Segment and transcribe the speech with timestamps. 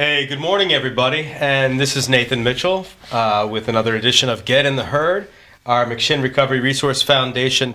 [0.00, 1.26] Hey, good morning, everybody.
[1.26, 5.28] And this is Nathan Mitchell uh, with another edition of Get in the Herd,
[5.66, 7.74] our McShin Recovery Resource Foundation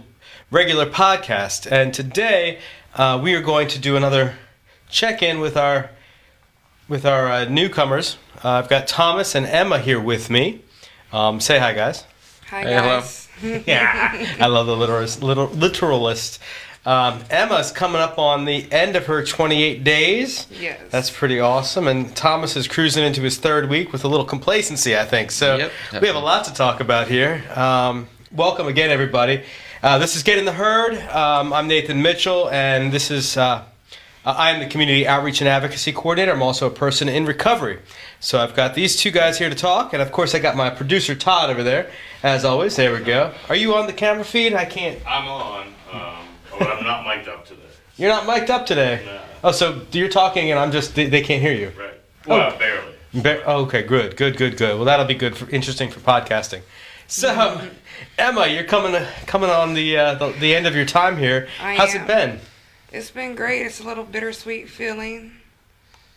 [0.49, 1.71] regular podcast.
[1.71, 2.57] And today
[2.95, 4.33] uh, we are going to do another
[4.89, 5.91] check in with our
[6.87, 8.17] with our uh, newcomers.
[8.43, 10.61] Uh, I've got Thomas and Emma here with me.
[11.13, 12.05] Um, say hi, guys.
[12.47, 13.01] Hi Hey, hello.
[13.01, 13.29] guys.
[13.67, 15.21] yeah, I love the literalist.
[15.21, 16.41] Literal, literalist.
[16.85, 20.45] Um, Emma's coming up on the end of her 28 days.
[20.51, 20.79] Yes.
[20.91, 21.87] That's pretty awesome.
[21.87, 25.31] And Thomas is cruising into his third week with a little complacency, I think.
[25.31, 25.71] So Yep,
[26.01, 27.43] we have a lot to talk about here.
[27.55, 29.43] Um, welcome again, everybody.
[29.81, 30.93] Uh, this is Get in the Herd.
[31.09, 33.35] Um, I'm Nathan Mitchell, and this is.
[33.35, 33.63] Uh,
[34.27, 36.31] I am the Community Outreach and Advocacy Coordinator.
[36.31, 37.77] I'm also a person in recovery.
[38.19, 40.71] So I've got these two guys here to talk, and of course I got my
[40.71, 41.91] producer Todd over there,
[42.23, 42.75] as always.
[42.75, 43.33] There we go.
[43.49, 44.53] Are you on the camera feed?
[44.55, 44.99] I can't.
[45.07, 46.24] I'm on, um,
[46.59, 47.61] but I'm not mic'd up today.
[47.97, 49.01] You're not mic'd up today.
[49.05, 49.21] No.
[49.45, 51.71] Oh, so you're talking, and I'm just they, they can't hear you.
[51.77, 51.93] Right.
[52.25, 52.93] Well, barely.
[53.13, 54.75] Be- oh, okay, good, good, good, good.
[54.75, 56.61] Well, that'll be good for interesting for podcasting.
[57.07, 57.69] So,
[58.17, 61.47] Emma, you're coming coming on the, uh, the the end of your time here.
[61.61, 62.01] I How's am.
[62.01, 62.39] it been?
[62.91, 63.65] It's been great.
[63.65, 65.33] It's a little bittersweet feeling.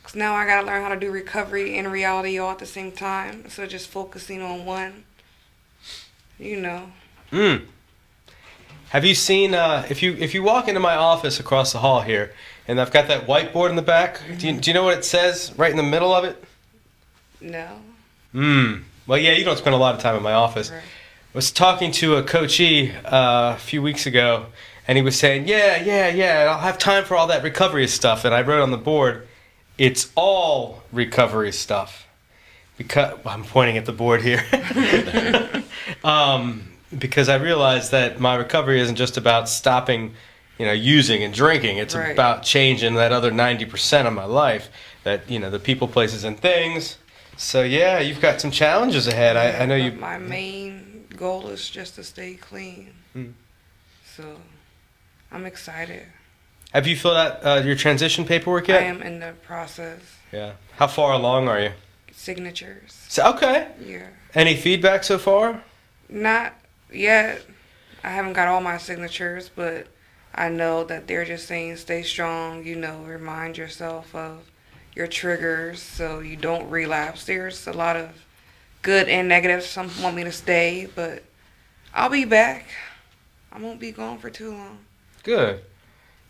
[0.03, 2.93] Cause now I gotta learn how to do recovery and reality all at the same
[2.93, 3.51] time.
[3.51, 5.05] So just focusing on one.
[6.39, 6.93] You know.
[7.31, 7.67] Mm.
[8.91, 12.01] Have you seen uh, if you if you walk into my office across the hall
[12.01, 12.33] here,
[12.67, 14.21] and I've got that whiteboard in the back?
[14.39, 16.43] Do you, do you know what it says right in the middle of it?
[17.41, 17.81] No.
[18.33, 18.77] Hmm.
[19.07, 20.71] Well, yeah, you don't spend a lot of time in my office.
[20.71, 20.79] Right.
[20.79, 24.47] I was talking to a coachee uh, a few weeks ago,
[24.87, 28.25] and he was saying, "Yeah, yeah, yeah, I'll have time for all that recovery stuff."
[28.25, 29.29] And I wrote on the board,
[29.77, 32.07] "It's all recovery stuff,"
[32.79, 34.43] because well, I'm pointing at the board here.
[36.05, 40.15] um, because I realized that my recovery isn't just about stopping,
[40.59, 41.79] you know, using and drinking.
[41.79, 42.13] It's Right.
[42.13, 44.69] about changing that other ninety percent of my life.
[45.05, 46.97] That you know, the people, places, and things.
[47.37, 49.37] So yeah, you've got some challenges ahead.
[49.37, 49.93] I, I know you.
[49.93, 52.93] My main goal is just to stay clean.
[53.17, 53.33] Mm.
[54.17, 54.25] So,
[55.31, 56.05] I'm excited.
[56.73, 58.83] Have you filled out uh, your transition paperwork yet?
[58.83, 60.01] I am in the process.
[60.33, 60.53] Yeah.
[60.77, 61.71] How far along are you?
[62.13, 62.93] Signatures.
[63.09, 63.69] So, okay.
[63.81, 64.09] Yeah.
[64.35, 65.63] Any feedback so far?
[66.09, 66.55] Not
[66.93, 67.43] yet.
[68.03, 69.87] I haven't got all my signatures, but
[70.35, 74.51] I know that they're just saying stay strong, you know, remind yourself of
[74.95, 77.25] your triggers so you don't relapse.
[77.25, 78.11] There's a lot of
[78.83, 79.63] good and negative.
[79.63, 81.25] Some want me to stay, but
[81.93, 82.67] I'll be back.
[83.51, 84.79] I won't be gone for too long.
[85.23, 85.63] Good.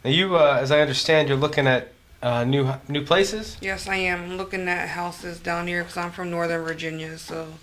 [0.05, 1.93] Now you, uh, as I understand, you're looking at
[2.23, 3.57] uh, new new places.
[3.61, 4.23] Yes, I am.
[4.23, 7.55] I'm looking at houses down here because I'm from Northern Virginia, so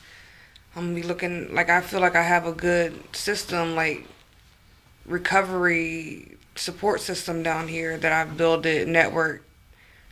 [0.76, 4.06] I'm gonna be looking like I feel like I have a good system, like
[5.06, 9.44] recovery support system down here that I've built it network,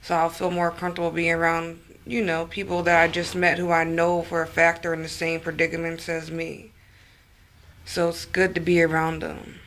[0.01, 3.71] so I'll feel more comfortable being around, you know, people that I just met who
[3.71, 6.71] I know for a fact are in the same predicaments as me.
[7.85, 9.59] So it's good to be around them.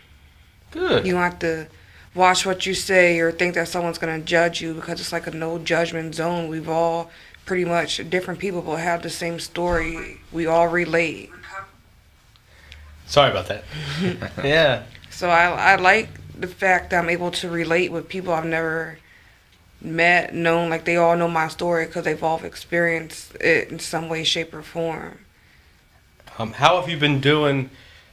[0.71, 1.07] Good.
[1.07, 1.69] You don't have to
[2.15, 5.31] watch what you say or think that someone's to judge you because it's like a
[5.31, 6.49] no judgment zone.
[6.49, 7.11] We've all
[7.47, 10.21] pretty much different people but have the same story.
[10.33, 11.31] We all relate.
[13.07, 13.65] Sorry about that.
[14.45, 14.83] yeah.
[15.11, 16.09] So I I like
[16.39, 18.99] the fact that I'm able to relate with people I've never
[19.81, 20.69] met, known.
[20.69, 24.53] Like they all know my story because they've all experienced it in some way, shape,
[24.53, 25.21] or form.
[26.39, 27.71] Um, how have you been doing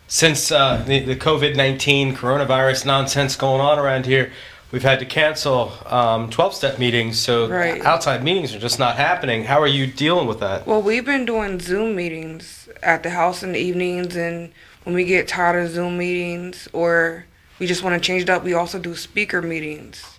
[0.07, 4.31] since uh, the, the COVID nineteen coronavirus nonsense going on around here?
[4.73, 7.79] We've had to cancel um, twelve step meetings, so Right.
[7.85, 9.44] outside meetings are just not happening.
[9.44, 10.66] How are you dealing with that?
[10.66, 14.51] Well, we've been doing Zoom meetings at the house in the evenings, and
[14.83, 17.25] when we get tired of Zoom meetings or
[17.59, 20.17] we just want to change it up, we also do speaker meetings.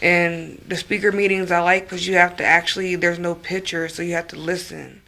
[0.00, 4.00] And the speaker meetings I like because you have to actually, there's no picture, so
[4.02, 5.02] you have to listen.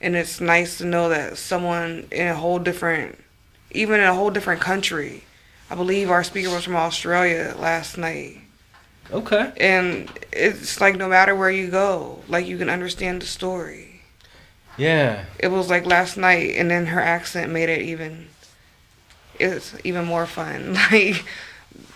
[0.00, 3.18] And it's nice to know that someone in a whole different,
[3.72, 5.24] even in a whole different country.
[5.72, 8.36] I believe our speaker was from Australia last night.
[9.10, 9.50] Okay.
[9.56, 14.02] And it's like no matter where you go, like you can understand the story
[14.76, 15.24] Yeah.
[15.38, 18.28] it was like last night and then her accent made it even
[19.40, 21.24] it's even more fun like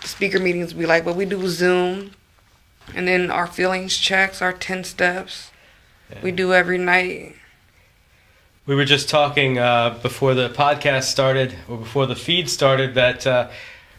[0.03, 2.11] speaker meetings be like but we do zoom
[2.95, 5.51] and then our feelings checks our 10 steps
[6.23, 7.35] we do every night
[8.67, 13.25] We were just talking uh, before the podcast started, or before the feed started, that
[13.25, 13.47] uh,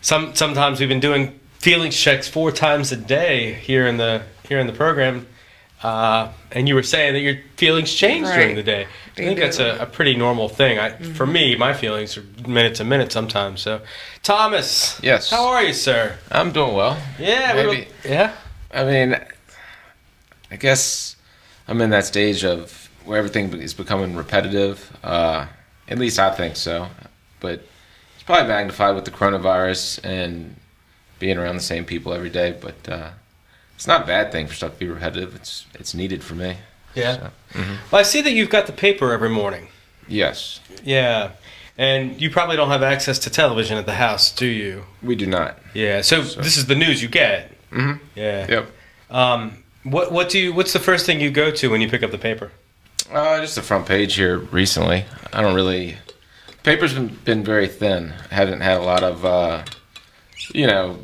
[0.03, 4.59] some sometimes we've been doing feelings checks four times a day here in the here
[4.59, 5.26] in the program,
[5.82, 8.87] uh, and you were saying that your feelings change during the day.
[9.12, 9.65] I think that's do.
[9.65, 9.81] Mm-hmm.
[9.81, 10.79] a, a pretty normal thing.
[10.79, 13.62] I, For me, my feelings are minute to minute sometimes.
[13.62, 13.81] So,
[14.23, 15.31] Thomas, Yes.
[15.31, 16.19] how are you, sir?
[16.31, 16.97] I'm doing well.
[17.19, 17.88] Yeah, we were- Maybe.
[18.05, 18.35] yeah.
[18.73, 19.19] I mean,
[20.50, 21.17] I guess
[21.67, 24.97] I'm in that stage of where everything is becoming repetitive.
[25.03, 25.47] Uh,
[25.89, 26.89] at least I think so.
[27.41, 27.65] But
[28.15, 30.57] it's probably magnified with the coronavirus and
[31.19, 32.57] being around the same people every day.
[32.61, 33.11] But uh,
[33.75, 35.35] it's not a bad thing for stuff to be repetitive.
[35.35, 36.57] It's it's needed for me.
[36.95, 37.17] Yeah.
[37.17, 37.77] So, mhm.
[37.91, 39.69] Well, I see that you've got the paper every morning.
[40.07, 41.31] Yes, Yeah.
[41.77, 44.85] And you probably don't have access to television at the house, do you?
[45.01, 45.59] we do not.
[45.75, 46.01] Yeah.
[46.01, 47.53] So, So- this is the news you get.
[47.71, 48.03] Mm-hmm.
[48.17, 48.47] Yeah.
[48.49, 48.71] Yep.
[49.11, 50.53] Um, what what do you?
[50.53, 52.51] What's the first thing you go to when you pick up the paper?
[53.11, 55.05] Uh, just the front page here recently.
[55.33, 55.97] I don't really.
[56.63, 58.13] Paper's been, been very thin.
[58.31, 59.65] I haven't had a lot of, uh,
[60.55, 60.99] you know,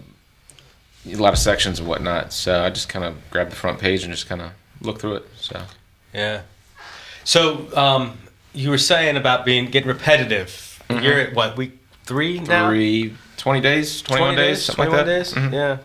[1.11, 2.33] a lot of sections and whatnot.
[2.33, 5.17] So I just kind of grab the front page and just kind of look through
[5.17, 5.29] it.
[5.37, 5.62] So
[6.12, 6.43] Yeah.
[7.25, 8.19] So um,
[8.53, 10.83] you were saying about being getting repetitive.
[10.91, 12.69] You're at what week three now?
[12.69, 15.33] three, 20 days, 21 days, something 21 like days.
[15.35, 15.53] Mhm.
[15.53, 15.79] Yeah.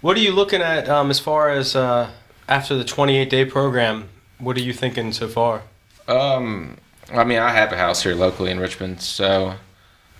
[0.00, 2.10] What are you looking at um, as far as uh,
[2.48, 4.08] after the 28 day program?
[4.40, 5.62] What are you thinking so far?
[6.08, 6.78] Um,
[7.12, 9.54] I mean, I have a house here locally in Richmond, so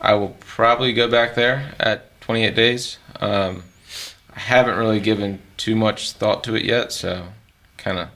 [0.00, 2.98] I will probably go back there at 28 days.
[3.20, 3.64] Um,
[4.34, 7.26] I haven't really given too much thought to it yet, so
[7.76, 8.08] kind of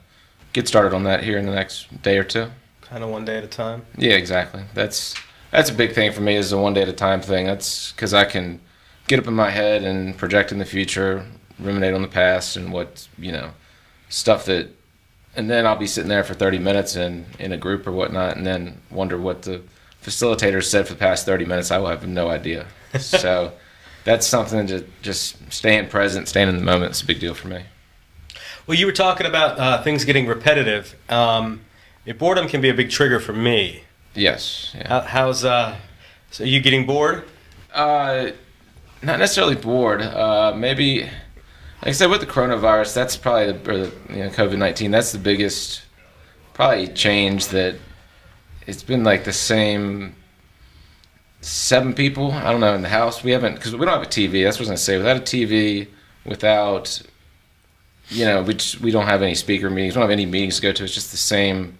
[0.53, 2.49] get started on that here in the next day or two.
[2.81, 3.85] Kind of one day at a time.
[3.97, 4.63] Yeah, exactly.
[4.73, 5.15] That's
[5.51, 7.45] that's a big thing for me is the one day at a time thing.
[7.45, 8.61] That's because I can
[9.07, 11.25] get up in my head and project in the future,
[11.59, 13.51] ruminate on the past and what you know,
[14.09, 14.69] stuff that,
[15.35, 18.37] and then I'll be sitting there for thirty minutes in in a group or whatnot,
[18.37, 19.61] and then wonder what the
[20.03, 21.71] facilitator said for the past thirty minutes.
[21.71, 22.67] I will have no idea.
[22.99, 23.53] so
[24.03, 26.91] that's something to just staying present, staying in the moment.
[26.91, 27.63] It's a big deal for me.
[28.67, 30.95] Well, you were talking about uh, things getting repetitive.
[31.09, 31.61] Um,
[32.17, 33.83] boredom can be a big trigger for me.
[34.15, 34.73] Yes.
[34.75, 34.87] Yeah.
[34.87, 35.77] How, how's uh?
[36.31, 37.25] So you getting bored?
[37.73, 38.31] Uh,
[39.01, 40.01] not necessarily bored.
[40.01, 41.09] Uh, maybe,
[41.81, 44.91] like I said, with the coronavirus, that's probably the, or the you know COVID nineteen.
[44.91, 45.83] That's the biggest,
[46.53, 47.75] probably change that.
[48.67, 50.15] It's been like the same.
[51.41, 52.31] Seven people.
[52.31, 53.23] I don't know in the house.
[53.23, 54.43] We haven't because we don't have a TV.
[54.43, 54.97] That's what I was gonna say.
[54.97, 55.87] Without a TV,
[56.25, 57.01] without,
[58.09, 59.93] you know, we we don't have any speaker meetings.
[59.95, 60.83] We don't have any meetings to go to.
[60.83, 61.77] It's just the same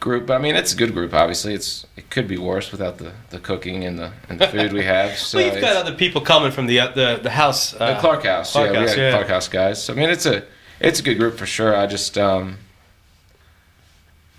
[0.00, 0.26] group.
[0.26, 1.12] But I mean, it's a good group.
[1.14, 4.72] Obviously, it's it could be worse without the, the cooking and the and the food
[4.72, 5.10] we have.
[5.18, 7.74] So well, you've got other people coming from the uh, the the house.
[7.74, 8.52] Uh, the Clark House.
[8.52, 9.10] Clark yeah, House, yeah.
[9.10, 9.82] Clark House guys.
[9.82, 10.44] So, I mean, it's a
[10.80, 11.74] it's a good group for sure.
[11.76, 12.58] I just um,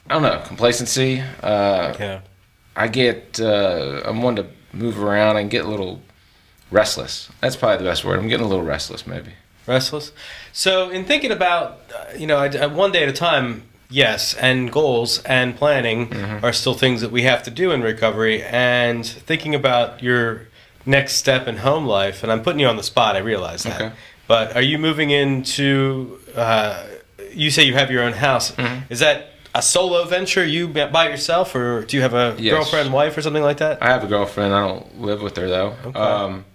[0.10, 1.22] I don't know complacency.
[1.44, 2.22] Uh, Yeah.
[2.76, 6.02] I get uh, I'm one to move around and get a little
[6.72, 7.30] restless.
[7.42, 8.20] That's probably the best word.
[8.20, 9.32] I'm getting a little restless, maybe.
[9.68, 10.12] Restless.
[10.54, 14.34] So, in thinking about, uh, you know, I, I- one day at a time, yes,
[14.36, 16.14] and goals and planning
[16.44, 18.44] are still things that we have to do in recovery.
[18.44, 20.48] And thinking about your
[20.86, 23.82] next step in home life, and I'm putting you on the spot, I realize that.
[23.82, 23.96] Okay.
[24.28, 26.86] But are you moving into, uh,
[27.34, 28.52] you say you have your own house.
[28.56, 28.80] Hmm.
[28.90, 32.54] Is that a solo venture, you by yourself, or do you have a Yes.
[32.54, 33.82] girlfriend, wife, or something like that?
[33.82, 34.54] I have a girlfriend.
[34.54, 35.76] I don't live with her though.
[35.86, 36.00] Okay.
[36.00, 36.46] Um,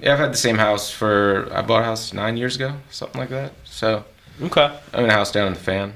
[0.00, 3.20] yeah, I've had the same house for I bought a house nine years ago, something
[3.20, 3.52] like that.
[3.64, 4.04] So
[4.42, 4.70] Okay.
[4.92, 5.94] I'm in a house down in the fan.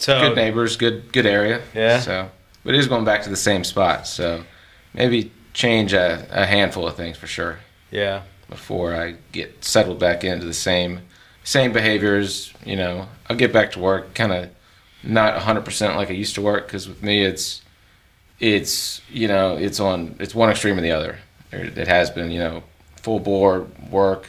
[0.00, 1.62] So, good neighbors, good good area.
[1.74, 2.00] Yeah.
[2.00, 2.30] So,
[2.64, 4.06] but it is going back to the same spot.
[4.06, 4.44] So,
[4.94, 7.58] maybe change a, a handful of things for sure
[7.90, 8.22] yeah.
[8.48, 11.00] before I get settled back into the same
[11.44, 12.52] same behaviors.
[12.64, 14.50] You know, I'll get back to work, kind of
[15.02, 17.62] not 100 percent like I used to work because with me it's
[18.38, 21.18] it's you know it's on it's one extreme or the other.
[21.52, 22.62] It it has been you know
[23.02, 24.28] full bore work,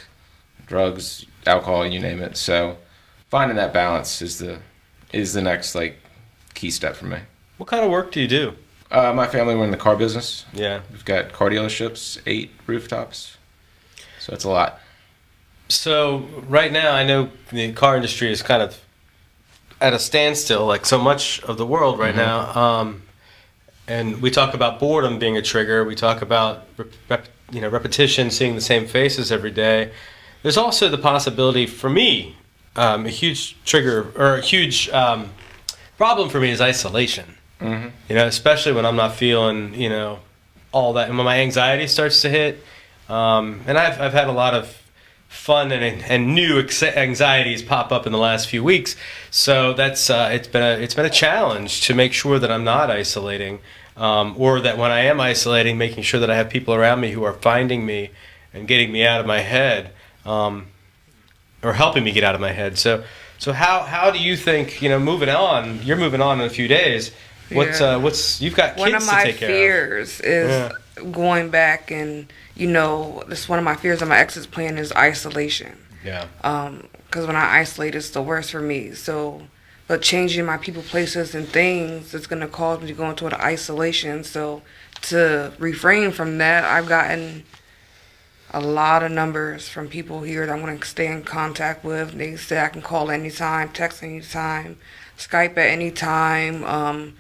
[0.68, 2.38] drugs, alcohol, you name it.
[2.38, 2.78] So
[3.30, 4.60] finding that balance is the
[5.14, 6.00] is the next like
[6.54, 7.20] key step for me.
[7.58, 8.54] What kind of work do you do?
[8.90, 10.46] Uh, my family we're in the car business.
[10.54, 10.82] Yeah.
[10.92, 13.38] We've got car dealerships, eight rooftops,
[14.20, 14.80] so it's a lot.
[15.70, 18.78] So right now, I know the car industry is kind of
[19.80, 22.54] at a standstill, like so much of the world right now.
[22.54, 23.04] Um,
[23.88, 25.84] and we talk about boredom being a trigger.
[25.84, 26.68] We talk about
[27.10, 29.92] rep, you know repetition, seeing the same faces every day.
[30.44, 32.36] There's also the possibility for me,
[32.76, 35.30] um, a huge trigger or a huge um,
[35.98, 37.38] problem for me is isolation.
[37.60, 37.90] Mm-hmm.
[38.10, 40.20] You know, especially when I'm not feeling you know
[40.72, 42.64] all that, and when my anxiety starts to hit.
[43.10, 44.82] Um, and I've I've had a lot of
[45.32, 48.96] fun and and new ex- anxieties pop up in the last few weeks.
[49.30, 52.64] So that's uh, it's been a it's been a challenge to make sure that I'm
[52.64, 53.60] not isolating,
[53.96, 57.12] um, or that when I am isolating, making sure that I have people around me
[57.12, 58.12] who are finding me
[58.54, 59.94] and getting me out of my head,
[60.26, 60.68] um,
[61.64, 62.78] or helping me get out of my head.
[62.78, 63.04] So
[63.38, 65.82] so how how do you think you know moving on?
[65.84, 67.12] You're moving on in a few days.
[67.52, 67.96] What's Yeah.
[67.96, 69.56] uh, what's you've got kids one of to my take care of.
[69.56, 71.04] fears is Yeah.
[71.12, 74.92] going back and you know this one of my fears of my ex's plan is
[74.94, 76.26] isolation Yeah.
[76.44, 79.42] Um, because when i isolate it's the worst for me so
[79.88, 83.34] but changing my people, places, and things is gonna cause me to go into an
[83.34, 84.24] isolation.
[84.24, 84.62] So
[85.02, 87.44] to refrain from that, I've gotten
[88.54, 92.18] a lot of numbers from people here that I'm gonna stay in contact with.
[92.18, 94.78] They say I can call anytime, text anytime,
[95.18, 96.64] Skype at any time.
[96.66, 97.14] Um,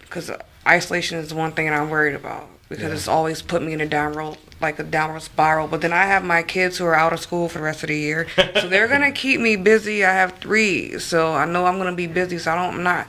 [0.00, 0.30] because
[0.66, 2.94] isolation is the one thing that I'm worried about because Yeah.
[2.94, 5.66] it's always put me in a downward like a downward spiral.
[5.68, 7.88] But then I have my kids who are out of school for the rest of
[7.88, 10.04] the year, so they're gonna keep me busy.
[10.04, 12.38] I have three, so I know I'm gonna be busy.
[12.38, 13.06] So I don't, I'm not.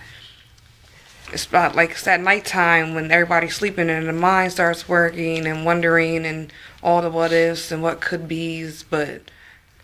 [1.36, 5.66] It's about like it's at nighttime when everybody's sleeping and the mind starts working and
[5.66, 6.52] wondering and
[6.82, 8.84] all the what ifs and what could be's.
[8.84, 9.22] But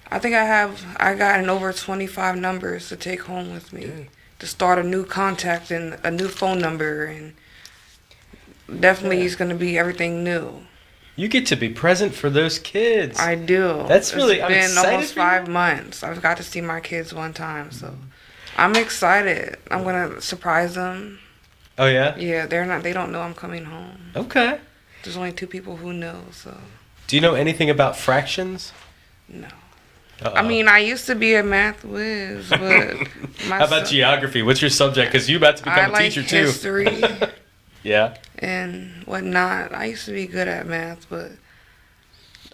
[0.10, 4.08] I think I have I gotten over 25 numbers to take home with me
[4.40, 7.34] to start a new contact and a new phone number and
[8.80, 9.26] definitely Yeah.
[9.26, 10.62] it's going to be everything new.
[11.18, 13.20] You get to be present for those kids.
[13.20, 13.84] I do.
[13.90, 15.26] That's really- It's I'm been excited almost for you.
[15.26, 16.02] five months.
[16.02, 17.94] I've got to see my kids one time, so
[18.58, 19.58] I'm excited.
[19.70, 21.20] I'm gonna surprise them.
[21.82, 22.16] Oh yeah.
[22.18, 22.84] Yeah, they're not.
[22.84, 23.98] They don't know I'm coming home.
[24.16, 24.60] Okay.
[25.04, 26.56] There's only two people who know, so
[27.08, 28.72] Do you know anything about fractions?
[29.28, 29.48] no.
[30.24, 30.36] Uh-oh.
[30.36, 32.60] I mean, I used to be a math whiz, but
[33.50, 34.44] my How about su- geography?
[34.44, 35.12] What's your subject?
[35.12, 36.46] Because you about to become a like teacher too.
[36.46, 37.02] history.
[37.84, 38.18] yeah.
[38.38, 39.74] and whatnot.
[39.74, 41.32] I used to be good at math, but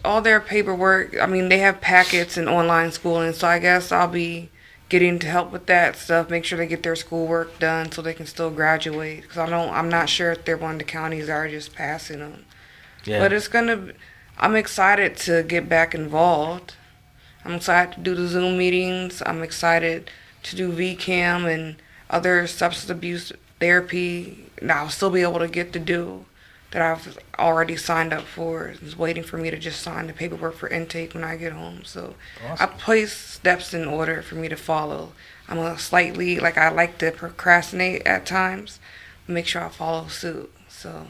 [0.02, 4.08] all their paperwork, I mean, they have packets and online schooling, so I guess I'll
[4.08, 4.48] be
[4.88, 8.14] getting to help with that stuff, make sure they get their schoolwork done so they
[8.14, 9.22] can still graduate.
[9.22, 11.74] Because I don't, I'm not sure if they're one of the counties that are just
[11.74, 12.44] passing them.
[13.04, 13.20] Yeah.
[13.20, 13.92] But it's gonna,
[14.38, 16.74] I'm excited to get back involved.
[17.44, 19.22] I'm excited to do the Zoom meetings.
[19.24, 20.10] I'm excited
[20.44, 21.76] to do VCAM and
[22.10, 26.24] other substance abuse therapy that I'll still be able to get to do
[26.70, 28.68] that I've already signed up for.
[28.68, 31.84] is waiting for me to just sign the paperwork for intake when I get home.
[31.84, 32.14] So
[32.58, 35.12] I place steps in order for me to follow.
[35.48, 38.80] I'm a slightly like I like to procrastinate at times.
[39.26, 40.52] Make sure I follow suit.
[40.68, 41.06] So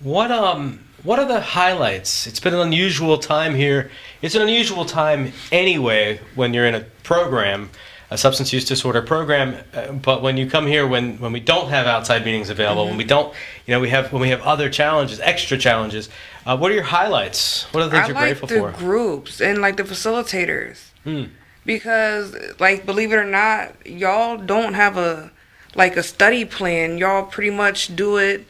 [0.00, 2.26] What um what are the highlights?
[2.26, 3.90] It's been an unusual time here.
[4.22, 7.70] It's an unusual time anyway when you're in a program,
[8.10, 9.56] a substance use disorder program.
[9.72, 12.96] Uh, but when you come here, when when we don't have outside meetings available, when
[12.96, 13.34] we don't,
[13.66, 16.08] you know, we have when we have other challenges, extra challenges.
[16.46, 17.64] Uh, what are your highlights?
[17.72, 18.70] What are the things I you're like grateful the for?
[18.72, 21.24] groups and like the facilitators Hmm.
[21.66, 25.30] because like believe it or not y'all don't have a
[25.74, 28.46] like a study plan y'all pretty much do it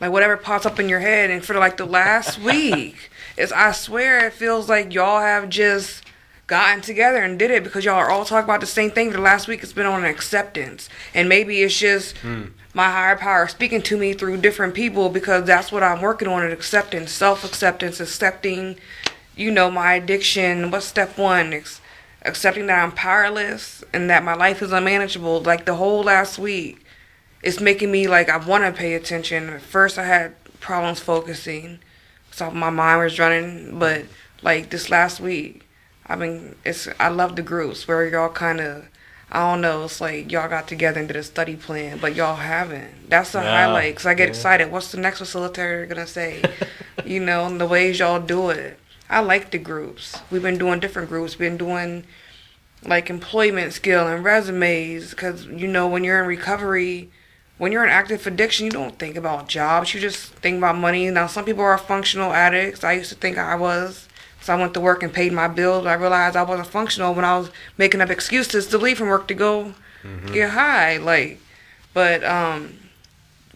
[0.00, 3.72] like whatever pops up in your head and for like the last week it's i
[3.72, 6.03] swear it feels like y'all have just
[6.46, 9.16] gotten together and did it because y'all are all talking about the same thing for
[9.16, 9.62] the last week.
[9.62, 10.88] It's been on acceptance.
[11.14, 12.44] And maybe it's just hmm.
[12.74, 16.44] my higher power speaking to me through different people because that's what i'm working on
[16.50, 18.76] acceptance self-acceptance accepting
[19.36, 20.70] you know my addiction.
[20.70, 21.52] What's step one?
[21.52, 21.80] Ex-
[22.22, 25.42] accepting that i'm powerless and that my life is unmanageable.
[25.42, 26.84] Like the whole last week
[27.42, 29.48] it's making me like i want to pay attention.
[29.48, 31.78] At first i had problems focusing
[32.30, 34.04] so my mind was running but
[34.42, 35.63] like this last week
[36.06, 38.86] i've been it's i love the groups where y'all kind of
[39.32, 39.84] I don't know.
[39.84, 43.08] It's like y'all got together and did a study plan, but y'all haven't.
[43.10, 43.96] That's the Yeah, highlight.
[43.96, 44.28] Cause I get yeah.
[44.28, 44.70] excited.
[44.70, 46.42] What's the next facilitator gonna say?
[47.04, 48.78] you know, and the ways y'all do it.
[49.10, 50.16] I like the groups.
[50.30, 51.34] We've been doing different groups.
[51.34, 52.04] Been doing
[52.84, 55.14] like employment skill and resumes.
[55.14, 57.10] Cause you know when you're in recovery,
[57.58, 59.94] when you're in active addiction, you don't think about jobs.
[59.94, 61.10] You just think about money.
[61.10, 62.84] Now some people are functional addicts.
[62.84, 64.08] I used to think I was.
[64.44, 65.86] So I went to work and paid my bills.
[65.86, 69.26] I realized I wasn't functional when I was making up excuses to leave from work
[69.28, 69.72] to go
[70.34, 70.98] get high.
[70.98, 71.40] Like,
[71.94, 72.74] but um,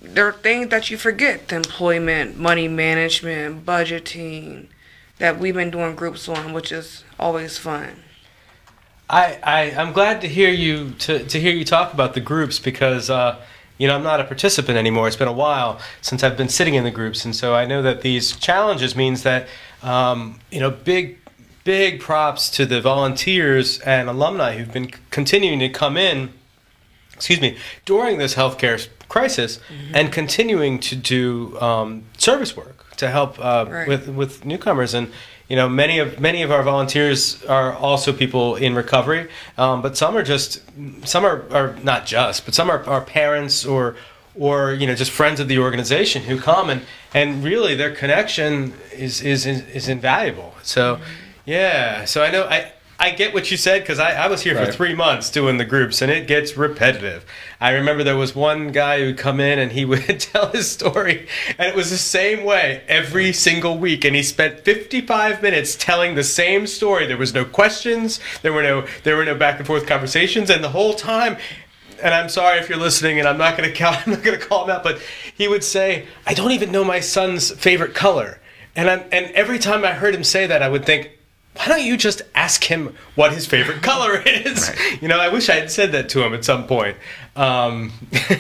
[0.00, 4.68] there are things that you forget: the employment, money management, budgeting,
[5.18, 8.04] that we've been doing groups on, which is always fun.
[9.10, 12.58] I, I I'm glad to hear you to, to hear you talk about the groups
[12.58, 13.38] because uh,
[13.78, 15.06] you know I'm not a participant anymore.
[15.08, 17.80] It's been a while since I've been sitting in the groups, and so I know
[17.82, 19.48] that these challenges means that
[19.82, 21.18] um, you know big
[21.64, 26.32] big props to the volunteers and alumni who've been c- continuing to come in.
[27.14, 29.58] Excuse me during this healthcare crisis
[29.92, 33.88] and continuing to do um, service work to help uh, Right.
[33.88, 34.94] with with newcomers.
[34.94, 35.10] And
[35.48, 39.28] you know many of many of our volunteers are also people in recovery.
[39.56, 40.60] Um, but some are just
[41.04, 43.96] some are, are not just but some are, are parents or
[44.34, 46.82] or you know just friends of the organization who come and
[47.14, 50.54] and really their connection is is is, is invaluable.
[50.62, 50.98] So
[51.46, 52.04] yeah.
[52.04, 54.72] So i know i I get what you said because I, I was here for
[54.72, 57.24] three months doing the groups and it gets repetitive.
[57.60, 61.28] I remember there was one guy who'd come in and he would tell his story
[61.58, 66.16] and it was the same way every single week and he spent 55 minutes telling
[66.16, 67.06] the same story.
[67.06, 70.64] There was no questions, there were no there were no back and forth conversations and
[70.64, 71.36] the whole time
[72.02, 74.06] and I'm sorry if you're listening, and I'm not going to count.
[74.06, 75.00] I'm not going to call him out, but
[75.34, 78.40] he would say, "I don't even know my son's favorite color,"
[78.76, 81.17] and I'm, and every time I heard him say that, I would think,
[81.58, 85.48] "Why don't you just ask him what his favorite color is?" You know, I wish
[85.48, 86.96] I had said that to him at some point.
[87.36, 87.92] Um,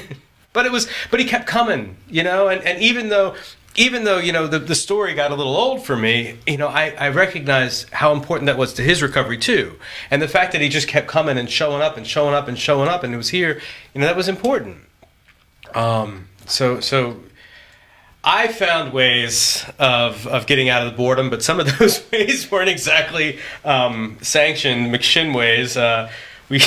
[0.52, 1.96] but it was, but he kept coming.
[2.08, 3.34] You know, and and even though.
[3.76, 6.66] Even though you know the, the story got a little old for me, you know
[6.66, 9.78] I, I recognize how important that was to his recovery too,
[10.10, 12.58] and the fact that he just kept coming and showing up and showing up and
[12.58, 13.60] showing up and it was here,
[13.94, 14.78] you know that was important.
[15.74, 17.20] Um, so so
[18.30, 22.50] I found ways of, of getting out of the boredom, but some of those ways
[22.50, 25.78] weren't exactly um, sanctioned McShin ways.
[25.78, 26.10] Uh,
[26.50, 26.60] we,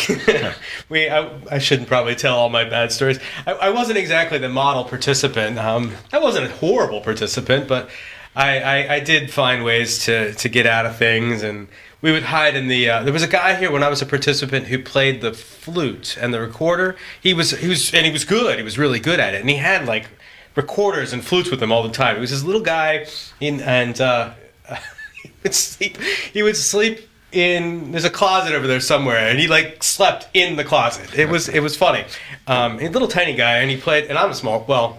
[0.90, 3.20] we, I, I shouldn't probably tell all my bad stories.
[3.46, 5.60] I, I wasn't exactly the model participant.
[5.60, 7.92] Um, I wasn't a horrible participant, but
[8.36, 11.68] I, I, I did find ways to, to get out of things, and
[12.02, 12.90] we would hide in the.
[12.90, 16.18] Uh, there was a guy here when I was a participant who played the flute
[16.20, 16.96] and the recorder.
[17.22, 18.58] He was he was and he was good.
[18.58, 20.08] He was really good at it, and he had like
[20.56, 22.16] recorders and flutes with him all the time.
[22.16, 23.08] He was this little guy,
[23.40, 24.34] in, and uh,
[25.24, 25.98] he would sleep.
[26.34, 27.92] He would sleep in.
[27.92, 31.18] There's a closet over there somewhere, and he like slept in the closet.
[31.18, 32.06] It was it was funny.
[32.48, 34.06] Um, a little tiny guy, and he played.
[34.06, 34.66] And I'm a small.
[34.68, 34.98] Well,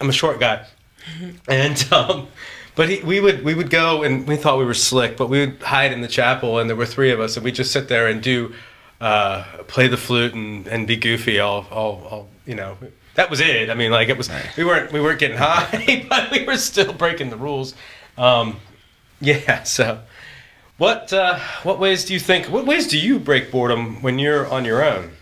[0.00, 0.66] I'm a short guy,
[1.48, 2.28] and um,
[2.74, 5.40] but he, we would we would go and we thought we were slick, but we
[5.40, 7.88] would hide in the chapel, and there were three of us, and we just sit
[7.88, 8.54] there and do
[9.00, 12.76] uh, play the flute and, and be goofy all, all all you know.
[13.14, 13.70] That was it.
[13.70, 14.30] I mean, like it was.
[14.56, 17.74] We weren't we weren't getting high, but we were still breaking the rules.
[18.18, 18.56] Um,
[19.20, 19.62] yeah.
[19.62, 20.00] So,
[20.78, 22.46] what uh, what ways do you think?
[22.46, 25.12] What ways do you break boredom when you're on your own?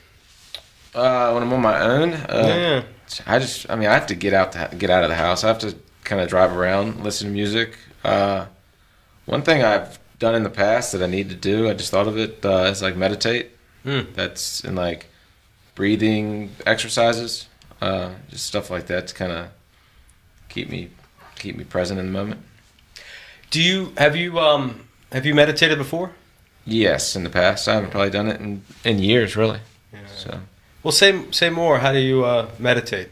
[0.95, 2.83] Uh, when I'm on my own, uh, yeah.
[3.27, 5.43] I just, I mean, I have to get out, to, get out of the house.
[5.43, 7.79] I have to kind of drive around, listen to music.
[8.05, 8.47] Uh,
[9.25, 12.09] one thing I've done in the past that I need to do, I just thought
[12.09, 13.51] of it, uh, is like meditate.
[13.85, 14.15] Mm.
[14.15, 15.07] That's in like
[15.75, 17.49] breathing exercises,
[17.83, 19.49] uh, just stuff like that to kind of
[20.49, 20.91] keep me,
[21.35, 22.41] keep me present in the moment.
[23.51, 26.13] Do you have you um have you meditated before?
[26.65, 29.59] Yes, in the past, I haven't probably done it in in years, really.
[29.93, 29.99] Yeah.
[30.07, 30.41] So.
[30.83, 31.81] Well, say say more.
[31.81, 33.11] How do you uh, meditate?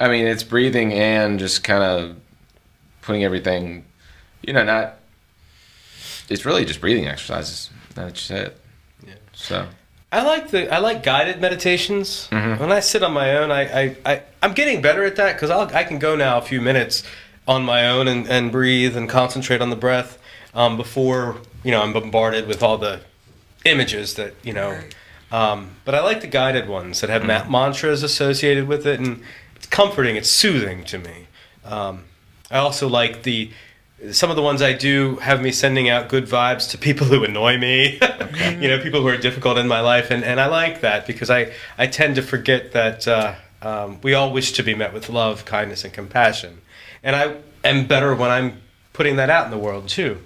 [0.00, 2.16] I mean, it's breathing and just kind of
[3.02, 3.84] putting everything,
[4.42, 4.96] you know, not.
[6.28, 7.70] It's really just breathing exercises.
[7.96, 8.60] Now that you say it.
[9.06, 9.14] Yeah.
[9.32, 9.66] So.
[10.12, 12.28] I like the I like guided meditations.
[12.30, 12.60] Mhm.
[12.60, 15.50] When I sit on my own, I, I, I I'm getting better at that because
[15.50, 17.02] I can go now a few minutes
[17.48, 20.18] on my own and, and breathe and concentrate on the breath
[20.54, 23.00] um, before you know I'm bombarded with all the
[23.64, 24.70] images that you know.
[24.70, 24.94] Right.
[25.32, 29.22] Um, but I like the guided ones that have ma- mantras associated with it, and
[29.56, 30.14] it's comforting.
[30.14, 31.26] It's soothing to me.
[31.64, 32.04] Um,
[32.48, 33.50] I also like the
[34.12, 37.24] some of the ones I do have me sending out good vibes to people who
[37.24, 37.94] annoy me.
[38.60, 41.30] you know, people who are difficult in my life, and, and I like that because
[41.30, 45.08] I I tend to forget that uh, um, we all wish to be met with
[45.08, 46.60] love, kindness, and compassion,
[47.02, 48.60] and I am better when I'm
[48.92, 50.18] putting that out in the world too.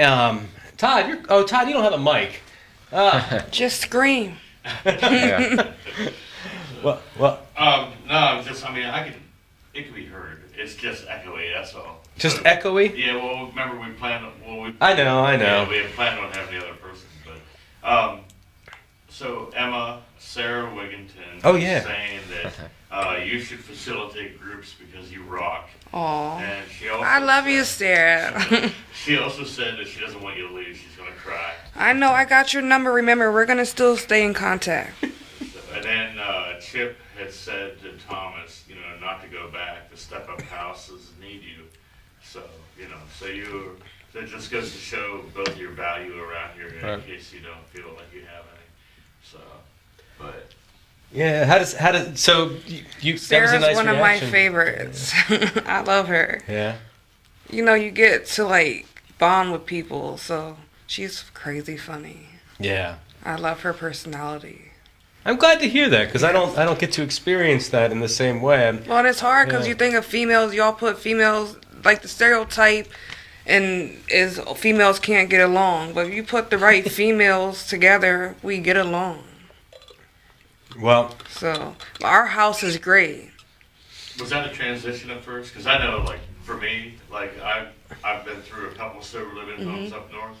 [0.00, 2.42] Um, Todd, you're oh Todd, you don't have a mic.
[2.92, 4.36] Ah, Just scream.
[4.84, 5.72] Yeah.
[6.82, 9.14] well, well, Um, no, I'm just, I mean, I can,
[9.74, 10.42] it can be heard.
[10.56, 12.02] It's just echoey, that's all.
[12.18, 12.96] Just So- echoey.
[12.96, 14.74] Yeah, well, remember we planned, on- well, we.
[14.80, 15.44] I know, I know.
[15.44, 18.20] Yeah, we had planned on having the other person, but, um,
[19.08, 21.40] so Emma, Sarah Wigginton.
[21.44, 21.82] Oh, was yeah.
[21.84, 22.52] Saying that,
[22.90, 25.68] uh, you should facilitate groups because you rock.
[25.92, 26.38] Aw.
[26.38, 27.02] And she also.
[27.04, 28.70] I love you, said- Sarah.
[29.04, 31.52] She also said that she doesn't want you to leave, she's gonna cry.
[31.76, 32.92] I know I got your number.
[32.92, 34.92] Remember, we're gonna still stay in contact.
[35.02, 39.88] And then uh, Chip had said to Thomas, you know, not to go back.
[39.90, 41.64] The step-up houses need you.
[42.22, 42.42] So,
[42.78, 43.76] you know, so you,
[44.14, 47.06] that just goes to show both your value around here in Right.
[47.06, 49.30] case you don't feel like you have any.
[49.32, 49.38] So,
[50.18, 50.52] but
[51.12, 53.96] Yeah, how does how does so you, you that Sarah's was a nice one of
[53.96, 54.28] reaction.
[54.28, 55.12] my favorites.
[55.66, 56.42] I love her.
[56.48, 56.76] Yeah.
[57.50, 58.86] You know, you get to like
[59.18, 62.28] bond with people, so she's crazy funny.
[62.58, 62.96] Yeah.
[63.24, 64.66] I love her personality.
[65.24, 68.00] I'm glad to hear that because I don't I don't get to experience that in
[68.00, 68.68] the same way.
[68.68, 69.70] I'm, Well, and it's hard because Yeah.
[69.70, 72.88] you think of females, y'all put females like the stereotype,
[73.46, 75.94] and is females can't get along.
[75.94, 79.24] But if you put the right females together, we get along.
[80.80, 83.30] well, So our house is great.
[84.20, 85.52] was that a transition at first?
[85.52, 87.68] Because I know, like, for me, like, I've,
[88.04, 89.70] I've been through a couple sober living mm-hmm.
[89.70, 90.36] homes up north.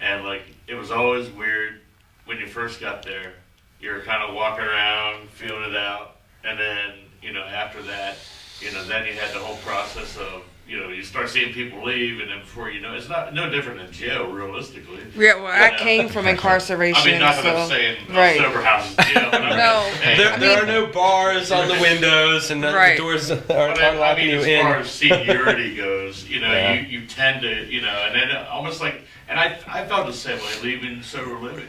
[0.00, 1.80] and like it was always weird
[2.26, 3.32] when you first got there.
[3.80, 8.16] You were kind of walking around, feeling it out, and then you know after that,
[8.60, 11.82] you know then you had the whole process of you know you start seeing people
[11.82, 15.00] leave, and then before you know it's not no different than jail realistically.
[15.16, 15.78] Yeah, well, I Yeah.
[15.78, 18.36] came from incarceration, I mean, not that so I'm saying uh, right.
[18.36, 19.28] sober house is jail.
[19.30, 19.80] But I mean, No.
[20.02, 22.96] hey, There, I there are no bars on the windows, and the- Right.
[22.96, 24.60] the doors aren't But I, I mean, you as in.
[24.62, 26.74] far as seniority goes, you know, Yeah.
[26.74, 30.12] you, you tend to, you know, and then almost like, and I, I felt the
[30.12, 31.68] same way leaving sober living.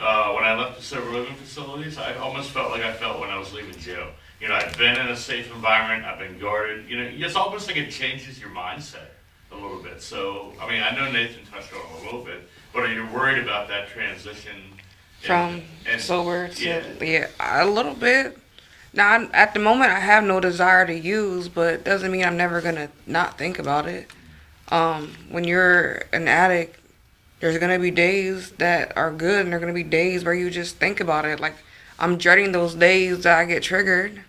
[0.00, 3.30] Uh, when I left the sober living facilities, I almost felt like I felt when
[3.30, 4.08] I was leaving jail.
[4.40, 6.88] You know, I've been in a safe environment, I've been guarded.
[6.88, 9.08] You know, it's almost like it changes your mindset
[9.50, 10.00] a little bit.
[10.00, 13.06] So, I mean, I know Nathan touched on it a little bit, but are you
[13.06, 14.54] worried about that transition?
[15.20, 16.82] from and- sober to yeah.
[17.00, 17.64] yeah.
[17.64, 18.38] a little bit.
[18.92, 22.24] Now, I'm- at the moment, I have no desire to use, but it doesn't mean
[22.24, 24.10] I'm never gonna not think about it.
[24.68, 26.78] Um, when you're an addict,
[27.40, 30.76] there's gonna be days that are good, and there're gonna be days where you just
[30.76, 31.40] think about it.
[31.40, 31.56] Like
[31.98, 34.22] I'm dreading those days that I get triggered,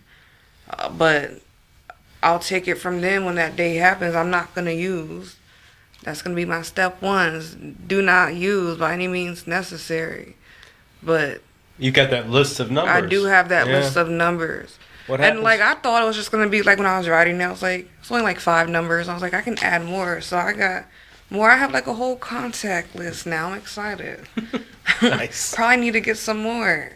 [0.69, 1.41] uh, but
[2.21, 4.15] I'll take it from then when that day happens.
[4.15, 5.35] I'm not gonna use.
[6.03, 7.55] That's gonna be my step ones.
[7.55, 10.35] Do not use by any means necessary.
[11.01, 11.41] But
[11.77, 12.93] You got that list of numbers.
[13.03, 13.73] I do have that Yeah.
[13.79, 14.77] list of numbers.
[15.07, 17.41] What And like I thought it was just gonna be like when I was writing,
[17.41, 19.07] I was like, it's only like five numbers.
[19.07, 20.21] I was like, I can add more.
[20.21, 20.85] So I got
[21.29, 21.49] more.
[21.49, 23.49] I have like a whole contact list now.
[23.49, 24.27] I'm excited.
[25.01, 25.53] Nice.
[25.55, 26.93] Probably need to get some more,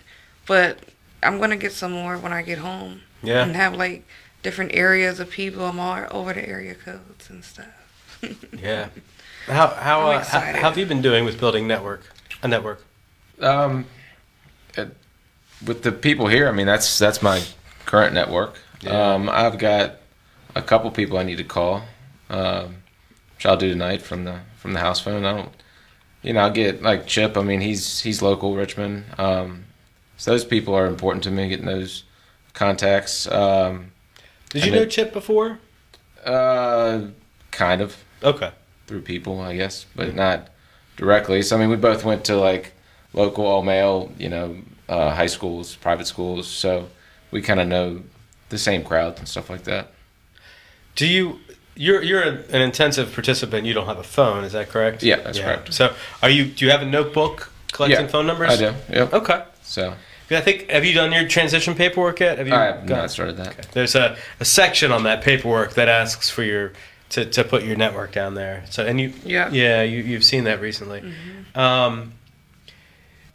[0.47, 0.79] but
[1.21, 3.43] I'm gonna get some more when I get home yeah.
[3.43, 4.03] and have like
[4.43, 5.65] different areas of people.
[5.65, 7.67] I'm all over the area codes and stuff.
[8.57, 8.89] Yeah.
[9.47, 12.03] How how, uh, how how have you been doing with building network
[12.43, 12.81] a network?
[13.41, 13.87] Um,
[14.77, 14.85] uh,
[15.65, 17.43] with the people here, I mean that's that's my
[17.85, 18.55] current network.
[18.81, 19.15] Yeah.
[19.15, 19.97] Um, I've got
[20.55, 21.83] a couple people I need to call,
[22.29, 22.77] um,
[23.35, 25.25] which I'll do tonight from the from the house phone.
[25.25, 25.49] I don't,
[26.21, 27.37] you know, I'll get like Chip.
[27.37, 29.05] I mean, he's he's local Richmond.
[29.17, 29.65] Um,
[30.17, 31.49] so those people are important to me.
[31.49, 32.03] Getting those
[32.53, 33.27] contacts.
[33.27, 33.91] Um,
[34.49, 35.59] Did you know it- Chip before?
[36.25, 37.01] uh,
[37.51, 38.51] kind of Okay.
[38.87, 40.47] through people, I guess, but not
[40.95, 41.41] directly.
[41.41, 42.73] So I mean, we both went to like
[43.13, 46.47] local all male, you know, uh, high schools, private schools.
[46.47, 46.87] So
[47.31, 48.03] we kind of know
[48.49, 49.91] the same crowd and stuff like that.
[50.95, 51.39] Do you?
[51.75, 53.65] You're you're an intensive participant.
[53.65, 54.43] You don't have a phone.
[54.43, 55.01] Is that correct?
[55.03, 55.73] Yeah, that's correct.
[55.73, 56.45] So are you?
[56.45, 58.51] Do you have a notebook collecting Yeah, phone numbers?
[58.51, 58.73] I do.
[58.91, 59.13] Yep.
[59.13, 59.43] Okay.
[59.63, 59.95] So
[60.31, 60.69] I think.
[60.69, 62.37] Have you done your transition paperwork yet?
[62.37, 62.53] Have you?
[62.55, 63.67] I have got- not started that.
[63.73, 66.73] There's a, a section on that paperwork that asks for your
[67.09, 68.63] to, to put your network down there.
[68.69, 69.49] So and you Yeah.
[69.51, 71.13] yeah you you've seen that recently.
[71.55, 72.13] Um,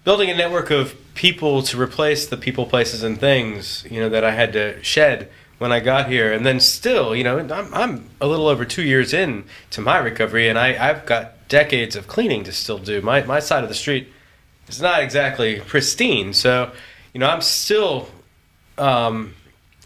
[0.05, 4.25] building a network of people to replace the people, places, and things you know that
[4.25, 8.11] I had to shed when I got here, and then still you know I'm I'm
[8.21, 12.07] a little over two years in to my recovery, and I I've got decades of
[12.09, 13.01] cleaning to still do.
[13.01, 14.09] My my side of the street
[14.77, 16.73] is not exactly pristine, so
[17.13, 18.09] you know I'm still
[18.77, 19.35] um,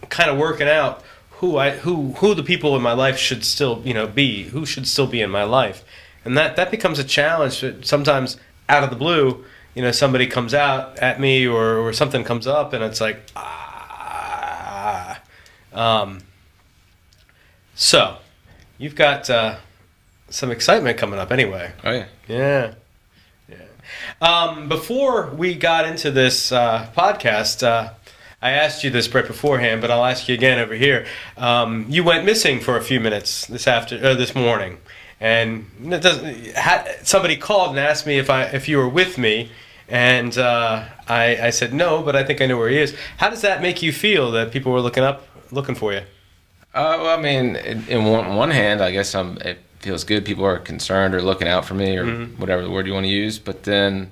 [0.08, 3.82] kind of working out who I who who the people in my life should still
[3.84, 5.84] you know be who should still be in my life,
[6.24, 7.60] and that that becomes a challenge.
[7.60, 8.36] that Sometimes
[8.68, 12.46] out of the blue, you know, somebody comes out at me or or something comes
[12.46, 13.62] up, and it's like ah.
[15.72, 16.20] Um,
[17.74, 18.18] so,
[18.78, 19.56] you've got uh,
[20.28, 21.72] some excitement coming up anyway.
[21.82, 22.06] Oh yeah.
[22.28, 22.74] Yeah.
[23.52, 23.66] Yeah.
[24.20, 27.92] Um, before we got into this uh, podcast, uh,
[28.40, 31.06] I asked you this Brett beforehand, but I'll ask you again over here.
[31.36, 34.78] Um, you went missing for a few minutes this after uh, this morning,
[35.20, 37.06] and it doesn't.
[37.06, 39.50] Somebody called and asked me if I if you were with me,
[39.88, 42.96] and uh, I, I said no, but I think I know where he is.
[43.18, 46.02] How does that make you feel that people were looking up, looking for you?
[46.74, 49.36] Uh, well, I mean, in, in one, one hand, I guess I'm.
[49.38, 50.24] It feels good.
[50.24, 52.38] People are concerned or looking out for me or Mhm.
[52.38, 53.38] whatever the word you want to use.
[53.38, 54.10] But then,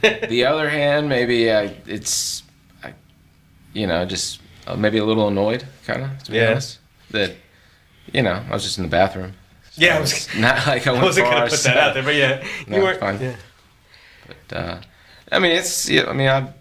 [0.00, 2.42] the other hand, maybe I, it's,
[2.82, 2.94] I,
[3.72, 6.22] you know, just uh, maybe a little annoyed, kind of.
[6.24, 6.50] To be Yeah.
[6.52, 6.78] honest,
[7.10, 7.32] that,
[8.12, 9.34] you know, I was just in the bathroom.
[9.72, 12.02] So Yeah, I was- not like I, I wasn't far, gonna put that out there,
[12.02, 13.00] but yeah, No, you weren't.
[13.00, 13.20] fine.
[13.20, 13.36] Yeah.
[14.48, 14.80] But uh,
[15.32, 16.52] I mean, it's yeah, I mean, I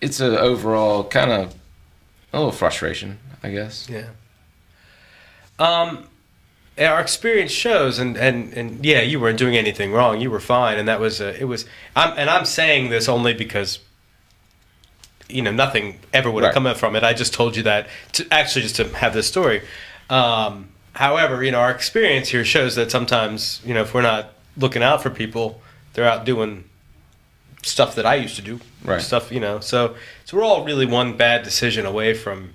[0.00, 1.54] it's an overall kind of
[2.32, 3.88] a little frustration, I guess.
[3.88, 4.06] Yeah.
[5.60, 6.08] Um,
[6.86, 10.20] our experience shows, and, and, and yeah, you weren't doing anything wrong.
[10.20, 11.66] You were fine, and that was uh, it was.
[11.96, 13.78] I'm and I'm saying this only because
[15.28, 16.54] you know nothing ever would have Right.
[16.54, 17.02] come out from it.
[17.02, 19.62] I just told you that to actually just to have this story.
[20.10, 24.32] Um, however, you know our experience here shows that sometimes you know if we're not
[24.56, 25.60] looking out for people,
[25.94, 26.64] they're out doing
[27.62, 28.60] stuff that I used to do.
[28.84, 29.00] Right.
[29.00, 29.60] Stuff you know.
[29.60, 32.54] So so we're all really one bad decision away from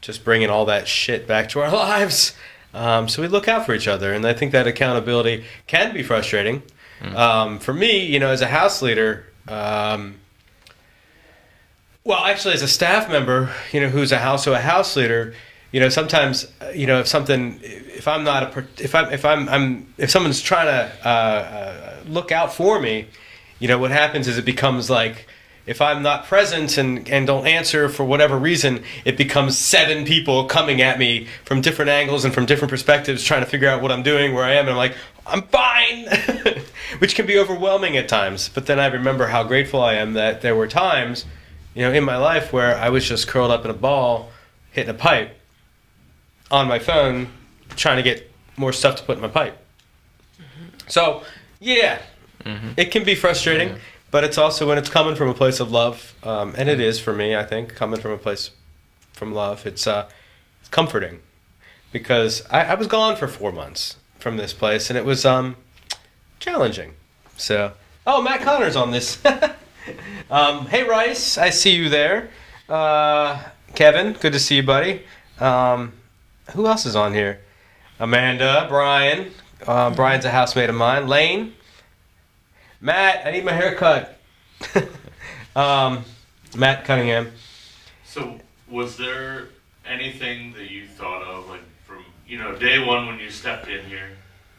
[0.00, 2.34] just bringing all that shit back to our lives.
[2.72, 6.02] Um, so we look out for each other, and I think that accountability can be
[6.02, 6.62] frustrating.
[7.16, 10.16] Um, for me, you know, as a house leader, um,
[12.04, 15.34] well, actually, as a staff member, you know, who's a house so a house leader,
[15.72, 19.24] you know, sometimes, uh, you know, if something, if I'm not a, if I'm, if
[19.24, 23.06] I'm, I'm, if someone's trying to uh, uh, look out for me,
[23.58, 25.26] you know, what happens is it becomes like,
[25.70, 30.46] if I'm not present and, and don't answer for whatever reason, it becomes seven people
[30.46, 33.92] coming at me from different angles and from different perspectives, trying to figure out what
[33.92, 36.08] I'm doing, where I am, and I'm like, I'm fine,
[36.98, 38.48] which can be overwhelming at times.
[38.48, 41.24] But then I remember how grateful I am that there were times,
[41.72, 44.30] you know, in my life where I was just curled up in a ball,
[44.72, 45.38] hitting a pipe,
[46.50, 47.28] on my phone,
[47.76, 49.56] trying to get more stuff to put in my pipe.
[50.36, 50.88] Mm-hmm.
[50.88, 51.22] So,
[51.60, 52.00] yeah,
[52.44, 52.70] mm-hmm.
[52.76, 53.76] it can be frustrating,
[54.10, 56.98] but it's also when it's coming from a place of love, um, and it is
[56.98, 57.36] for me.
[57.36, 58.50] I think coming from a place
[59.12, 60.08] from love, it's uh,
[60.70, 61.20] comforting
[61.92, 65.56] because I, I was gone for four months from this place, and it was um,
[66.38, 66.94] challenging.
[67.36, 67.72] So,
[68.06, 69.24] oh, Matt Connor's on this.
[70.30, 72.30] um, hey, Rice, I see you there.
[72.68, 73.42] Uh,
[73.74, 75.02] Kevin, good to see you, buddy.
[75.38, 75.92] Um,
[76.52, 77.40] who else is on here?
[77.98, 79.30] Amanda, Brian.
[79.66, 81.06] Uh, Brian's a housemate of mine.
[81.06, 81.54] Lane.
[82.80, 84.18] Matt, I need my hair cut.
[85.56, 86.04] um,
[86.56, 87.30] Matt Cunningham.
[88.04, 89.48] So, was there
[89.86, 93.84] anything that you thought of, like from you know day one when you stepped in
[93.84, 94.10] here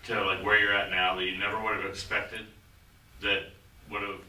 [0.06, 2.42] to like where you're at now, that you never would have expected,
[3.22, 3.44] that
[3.90, 4.20] would have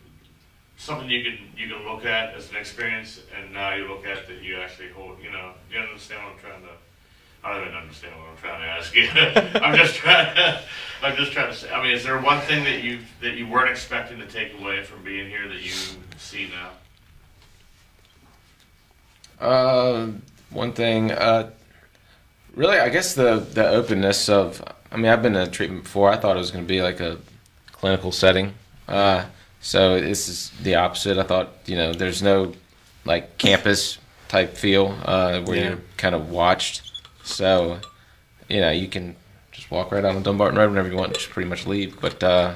[0.77, 4.27] something you can you can look at as an experience, and now you look at
[4.27, 5.19] that you actually hold.
[5.23, 6.82] You know, you understand what I'm trying to.
[7.45, 9.09] I don't even understand what I'm trying to ask you.
[9.61, 10.35] I'm just trying.
[10.37, 10.61] To,
[11.03, 11.71] I'm just trying to say.
[11.71, 14.83] I mean, is there one thing that you that you weren't expecting to take away
[14.85, 15.73] from being here that you
[16.19, 16.71] see now?
[19.45, 20.09] Uh,
[20.51, 21.51] one thing, uh,
[22.55, 24.63] really, I guess the the openness of.
[24.93, 26.11] I mean, I've been in treatment before.
[26.11, 27.17] I thought it was going to be like a
[27.73, 28.53] clinical setting.
[28.87, 29.25] Uh,
[29.61, 31.17] so this is the opposite.
[31.17, 32.53] I thought, you know, there's no
[33.07, 33.97] like campus
[34.29, 35.69] type feel uh, where Yeah.
[35.71, 36.92] you're kind of watched.
[37.33, 37.81] So,
[38.49, 39.17] you know, you can
[39.51, 42.01] just walk right on the Dumbarton Road whenever you want, and just pretty much leave.
[42.01, 42.55] But uh,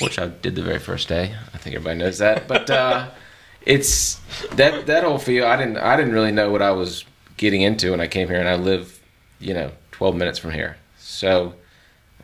[0.00, 1.34] which I did the very first day.
[1.52, 2.48] I think everybody knows that.
[2.48, 3.10] But uh,
[3.62, 4.20] it's
[4.52, 5.46] that that whole feel.
[5.46, 7.04] I didn't I didn't really know what I was
[7.36, 9.00] getting into when I came here, and I live,
[9.40, 10.76] you know, 12 minutes from here.
[10.98, 11.54] So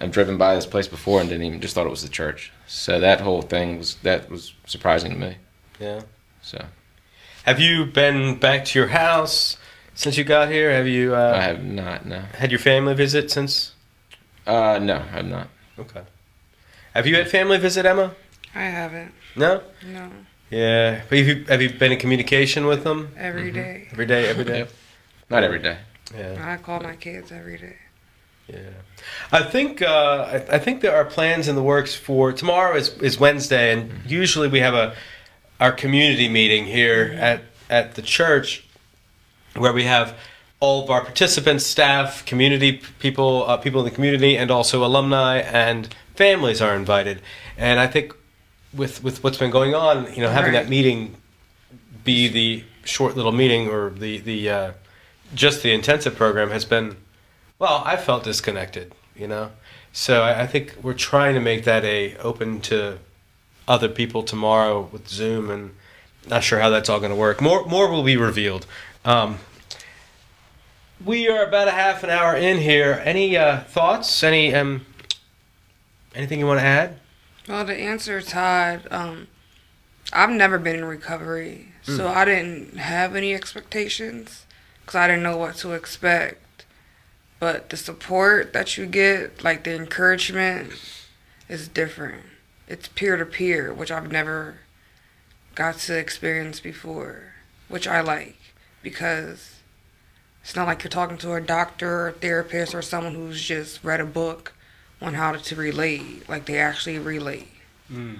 [0.00, 2.52] I've driven by this place before and didn't even just thought it was the church.
[2.66, 5.36] So that whole thing was that was surprising to me.
[5.78, 6.02] Yeah.
[6.42, 6.64] So
[7.44, 9.56] Have you been back to your house
[9.94, 10.70] since you got here?
[10.70, 12.20] Have you uh, I have not no.
[12.38, 13.74] had your family visit since?
[14.46, 15.48] Uh, no, I've not.
[15.78, 16.02] Okay.
[16.94, 18.14] Have you had family visit, Emma?
[18.54, 19.12] I haven't.
[19.36, 19.62] No.
[19.86, 20.10] No.
[20.50, 21.02] Yeah.
[21.08, 23.88] But have you, have you been in communication with them every day.
[23.92, 24.28] every day?
[24.28, 24.58] Every day.
[24.58, 24.70] Yep.
[25.30, 25.78] Not every day.
[26.16, 26.52] Yeah.
[26.52, 27.76] I call my kids every day.
[28.48, 28.58] Yeah,
[29.30, 32.88] I think uh, I, I think there are plans in the works for tomorrow is,
[32.98, 34.94] is Wednesday, and usually we have a
[35.60, 38.66] our community meeting here at at the church
[39.60, 40.16] where we have
[40.58, 45.38] all of our participants, staff, community people, uh, people in the community, and also alumni
[45.38, 47.20] and families are invited.
[47.56, 48.14] And I think
[48.74, 50.64] with with what's been going on, you know, having Right.
[50.64, 51.16] that meeting
[52.04, 54.72] be the short little meeting or the the uh,
[55.34, 56.96] just the intensive program has been
[57.58, 59.50] well, I felt disconnected, you know.
[59.92, 62.98] So I, I think we're trying to make that a open to
[63.68, 65.74] other people tomorrow with Zoom, and
[66.28, 67.40] not sure how that's all going to work.
[67.40, 68.66] More more will be revealed.
[69.04, 69.38] Um,
[71.04, 73.02] we are about a half an hour in here.
[73.04, 74.22] Any uh, thoughts?
[74.22, 74.86] Any um,
[76.14, 76.98] anything you want to add?
[77.48, 79.28] Well, the answer, Todd, um,
[80.12, 84.46] I've never been in recovery, so I didn't have any expectations
[84.80, 86.66] because I didn't know what to expect.
[87.40, 90.72] But the support that you get, like the encouragement,
[91.48, 92.22] is different.
[92.68, 94.58] It's peer to peer, which I've never
[95.54, 97.34] got to experience before,
[97.68, 98.36] which I like
[98.82, 99.49] because
[100.42, 104.00] it's not like you're talking to a doctor or therapist or someone who's just read
[104.00, 104.52] a book
[105.00, 106.28] on how to relate.
[106.28, 107.48] Like they actually relate,
[107.90, 108.18] mm.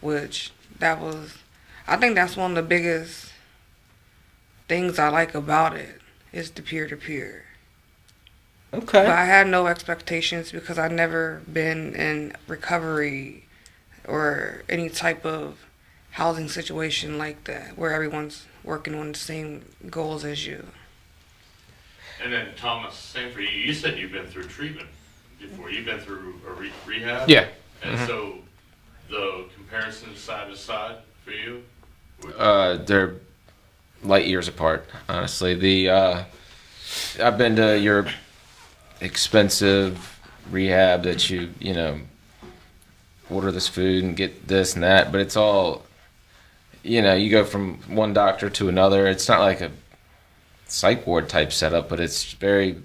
[0.00, 1.38] which that was.
[1.86, 3.32] I think that's one of the biggest
[4.68, 6.00] things I like about it
[6.32, 7.44] is the peer to peer.
[8.72, 9.04] Okay.
[9.04, 13.44] But I had no expectations because I'd never been in recovery
[14.06, 15.58] or any type of
[16.12, 20.66] housing situation like that where everyone's working on the same goals as you.
[22.22, 23.48] And then Thomas, same for you.
[23.48, 24.88] You said you've been through treatment
[25.40, 25.70] before.
[25.70, 27.28] You've been through a re- rehab.
[27.28, 27.48] Yeah.
[27.82, 28.38] And so
[29.10, 31.62] the comparison side to side for you.
[32.38, 33.16] Uh, they're
[34.02, 35.54] light years apart, honestly.
[35.54, 36.24] The uh,
[37.22, 38.06] I've been to your
[39.00, 40.18] expensive
[40.50, 42.00] rehab that you you know
[43.30, 45.84] order this food and get this and that, but it's all
[46.82, 47.14] you know.
[47.14, 49.06] You go from one doctor to another.
[49.06, 49.70] It's not like a
[50.74, 52.76] psych ward type setup, but it's very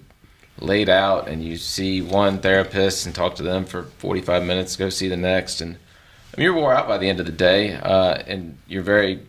[0.60, 4.76] laid out, and you see one therapist and talk to them for forty five minutes.
[4.76, 7.32] Go see the next, and I mean, you're wore out by the end of the
[7.32, 9.22] day, uh, and you're very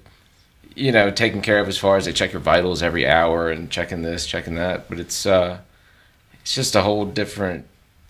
[0.74, 3.70] you know taken care of as far as they check your vitals every hour and
[3.70, 4.88] checking this, checking that.
[4.88, 5.60] But it's uh,
[6.42, 7.66] it's just a whole different.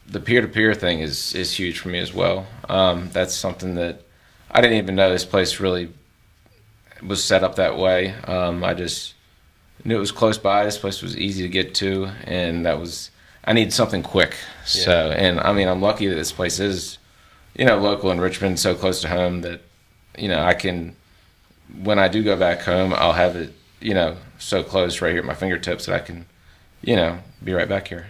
[0.07, 2.47] The peer to peer thing is is huge for me as well.
[2.69, 4.03] Um, that's something that
[4.51, 5.93] I didn't even know this place really
[7.03, 8.13] was set up that way.
[8.25, 9.15] Um, I just
[9.85, 10.64] knew it was close by.
[10.64, 13.11] This place was easy to get to, and that was
[13.45, 14.37] I needed something quick.
[14.64, 16.99] So, and I mean, I'm lucky that this place is,
[17.57, 19.62] you know, local in Richmond, so close to home that,
[20.19, 20.95] you know, I can,
[21.83, 25.21] when I do go back home, I'll have it, you know, so close right here
[25.21, 26.27] at my fingertips that I can,
[26.83, 28.09] you know, be right back here.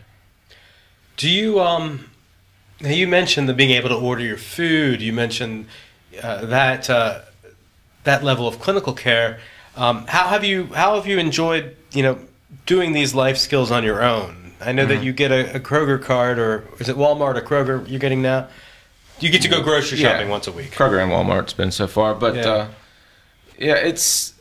[1.16, 2.10] Do you um?
[2.80, 5.00] now You mentioned the being able to order your food.
[5.00, 5.66] You mentioned
[6.22, 7.20] uh, that uh,
[8.04, 9.38] that level of clinical care.
[9.80, 12.18] Um, how have you how have you enjoyed you know
[12.66, 14.52] doing these life skills on your own?
[14.60, 17.88] I know that you get a, a Kroger card, or is it Walmart or Kroger
[17.88, 18.48] you're getting now?
[19.20, 20.12] You get to go grocery Yeah.
[20.12, 20.72] shopping once a week.
[20.72, 22.44] Kroger and Walmart's been so far, but Yeah.
[22.44, 22.52] yeah.
[22.52, 22.68] Uh,
[23.58, 24.34] yeah, it's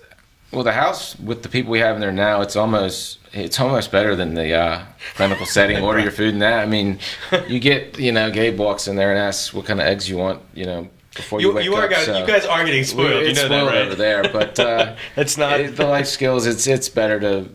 [0.52, 2.42] well the house with the people we have in there now.
[2.42, 4.82] It's almost it's almost better than the uh,
[5.16, 5.82] clinical setting.
[5.82, 6.60] Order your food and that.
[6.60, 7.00] I mean,
[7.48, 10.18] you get you know Gabe walks in there and asks what kind of eggs you
[10.18, 10.42] want.
[10.54, 11.90] You know before you, You, wake you are up.
[11.92, 13.26] guys, so you guys are getting spoiled.
[13.26, 13.82] You know that, spoiled right?
[13.86, 15.60] over there, but uh, It's not.
[15.60, 16.46] it- the life skills.
[16.48, 17.50] It's it's better to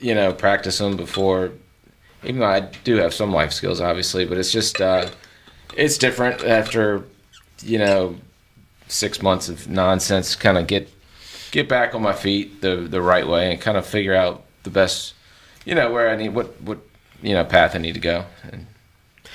[0.00, 1.52] you know practice them before.
[2.24, 5.08] Even though I do have some life skills, obviously, but it's just uh,
[5.76, 7.04] it's different after
[7.62, 8.16] you know
[8.88, 10.34] six months of nonsense.
[10.36, 10.88] Kind of get
[11.50, 14.70] get back on my feet the the right way and kind of figure out the
[14.70, 15.14] best.
[15.64, 16.78] You know where I need what what
[17.22, 18.66] you know path I need to go and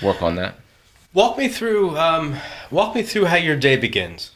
[0.01, 0.55] work on that.
[1.13, 1.97] Walk me through.
[1.97, 2.37] Um,
[2.69, 4.31] walk me through how your day begins.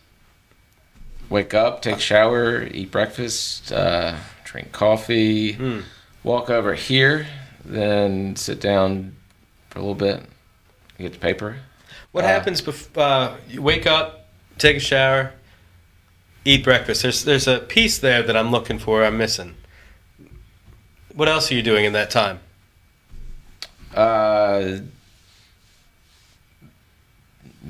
[1.29, 5.79] wake up, take a shower, eat breakfast, uh, drink coffee, Hmm.
[6.23, 7.25] walk over here,
[7.65, 9.15] then sit down
[9.71, 10.21] for a little bit,
[10.99, 11.57] get the paper.
[12.11, 14.27] What Uh, happens before uh, you wake up,
[14.59, 15.33] take a shower,
[16.45, 17.01] eat breakfast?
[17.01, 19.03] There's there's a piece there that I'm looking for.
[19.03, 19.55] I'm missing.
[21.15, 22.41] What else are you doing in that time?
[23.95, 24.79] Uh,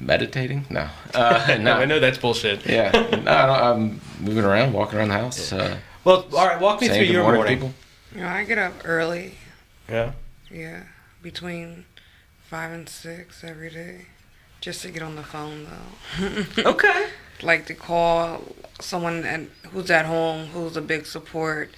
[0.06, 0.66] meditating?
[0.70, 0.88] No.
[1.14, 1.74] Uh, no.
[1.74, 2.66] I know that's bullshit.
[2.66, 2.90] Yeah.
[2.92, 6.60] No, I don't, I'm moving around, walking around the house, uh, Well, all right.
[6.60, 7.56] Walk me through your morning, morning.
[7.58, 7.74] people.
[8.16, 9.36] You know, I get up early.
[9.88, 10.14] Yeah.
[10.52, 10.84] Yeah,
[11.22, 11.86] between
[12.50, 14.06] five and six every day,
[14.60, 16.46] just to get on the phone though.
[16.72, 17.08] Okay.
[17.44, 18.42] like to call
[18.80, 21.70] someone and who's at home, who's a big support.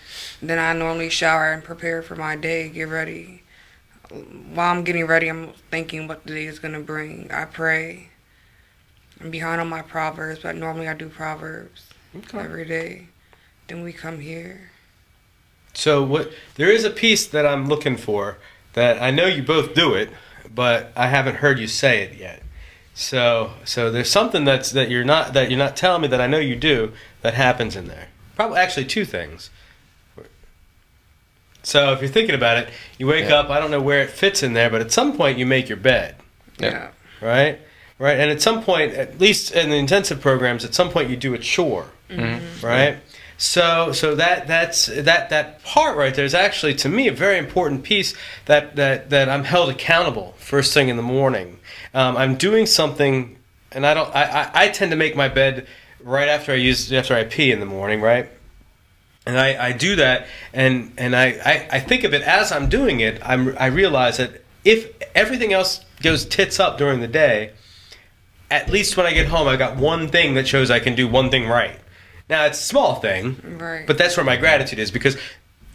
[0.41, 3.43] Then I normally shower and prepare for my day, get ready.
[4.53, 7.29] While I'm getting ready, I'm thinking what the day is gonna bring.
[7.31, 8.09] I pray.
[9.21, 11.89] I'm behind on my proverbs, but normally I do proverbs
[12.33, 13.07] every day.
[13.67, 14.71] Then we come here.
[15.73, 16.31] So what?
[16.55, 18.37] There is a piece that I'm looking for
[18.73, 20.09] that I know you both do it,
[20.53, 22.41] but I haven't heard you say it yet.
[22.93, 26.27] So so there's something that's that you're not that you're not telling me that I
[26.27, 28.07] know you do that happens in there.
[28.35, 29.49] Probably actually two things.
[31.63, 33.37] So if you're thinking about it, you wake Yeah.
[33.37, 33.49] up.
[33.49, 35.77] I don't know where it fits in there, but at some point you make your
[35.77, 36.15] bed,
[36.59, 36.89] Yeah.
[37.21, 37.59] right?
[37.97, 41.15] Right, and at some point, at least in the intensive programs, at some point you
[41.15, 41.87] do a chore
[42.61, 42.97] right?
[43.37, 47.37] So so that that's that that part right there is actually to me a very
[47.37, 48.13] important piece
[48.45, 51.59] that that that I'm held accountable first thing in the morning.
[51.93, 53.37] Um, I'm doing something,
[53.71, 54.13] and I don't.
[54.15, 55.67] I, I, I tend to make my bed
[56.01, 58.29] right after I use after I pee in the morning, right?
[59.25, 62.69] And I, I do that, and and I, I, I think of it as I'm
[62.69, 63.19] doing it.
[63.25, 67.51] I'm I realize that if everything else goes tits up during the day,
[68.51, 71.07] at least when I get home, I've got one thing that shows I can do
[71.07, 71.79] one thing right.
[72.29, 73.85] Now it's a small thing, Right.
[73.85, 75.17] but that's where my gratitude is because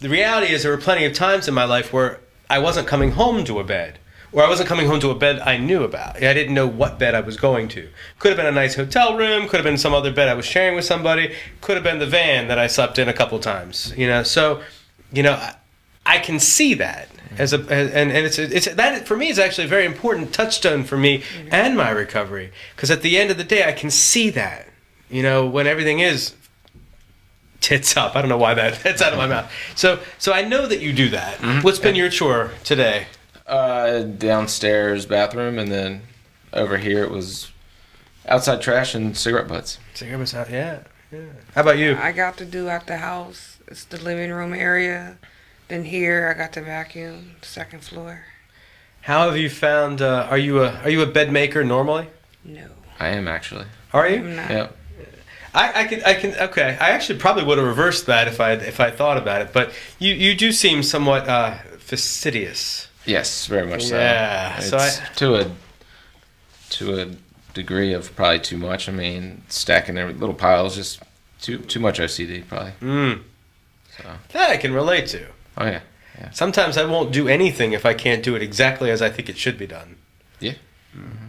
[0.00, 3.12] the reality is there were plenty of times in my life where I wasn't coming
[3.12, 3.98] home to a bed,
[4.32, 6.16] or I wasn't coming home to a bed I knew about.
[6.16, 7.88] I didn't know what bed I was going to.
[8.18, 10.46] Could have been a nice hotel room, could have been some other bed I was
[10.46, 13.92] sharing with somebody, could have been the van that I slept in a couple times.
[13.96, 14.62] You know, so
[15.12, 15.54] you know, I,
[16.06, 17.08] I can see that
[17.38, 20.32] as a as, and and it's it's that for me is actually a very important
[20.32, 23.90] touchstone for me and my recovery because at the end of the day I can
[23.90, 24.66] see that.
[25.08, 26.34] You know, when everything is
[27.60, 28.16] tits up.
[28.16, 29.50] I don't know why that that's out of my mouth.
[29.76, 31.62] So so I know that you do that.
[31.62, 33.06] What's been your chore today?
[33.46, 36.02] Uh, downstairs bathroom, and then
[36.52, 37.50] over here it was
[38.28, 39.78] outside trash and cigarette butts.
[39.94, 40.50] Cigarettes out.
[40.50, 40.84] Yeah.
[41.10, 41.22] Yeah.
[41.54, 41.96] How about you?
[41.96, 43.58] I got to do at the house.
[43.66, 45.18] It's the living room area.
[45.70, 48.24] Then here I got the vacuum, second floor.
[49.02, 50.02] How have you found?
[50.02, 52.08] Uh, are you a are you a bed maker normally?
[52.44, 52.66] No,
[52.98, 53.66] I am actually.
[53.92, 54.16] Are you?
[54.16, 54.50] I'm not.
[54.50, 54.76] Yep.
[55.54, 56.76] I, I can I can okay.
[56.80, 59.52] I actually probably would have reversed that if I if I thought about it.
[59.52, 62.88] But you you do seem somewhat uh, fastidious.
[63.06, 63.96] Yes, very much so.
[63.96, 65.50] Yeah, It's so I- to a
[66.70, 67.06] to a
[67.54, 68.88] degree of probably too much.
[68.88, 71.00] I mean, stacking every little piles just
[71.40, 72.72] too too much OCD probably.
[72.80, 73.22] Mm.
[73.96, 75.26] So That I can relate to.
[75.56, 75.80] Oh yeah,
[76.32, 79.38] Sometimes I won't do anything if I can't do it exactly as I think it
[79.38, 79.96] should be done.
[80.38, 80.54] Yeah.
[80.96, 81.28] Mm-hmm.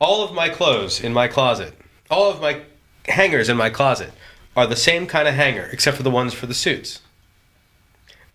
[0.00, 1.74] All of my clothes in my closet,
[2.10, 2.62] all of my
[3.06, 4.12] hangers in my closet
[4.56, 7.00] are the same kind of hanger except for the ones for the suits.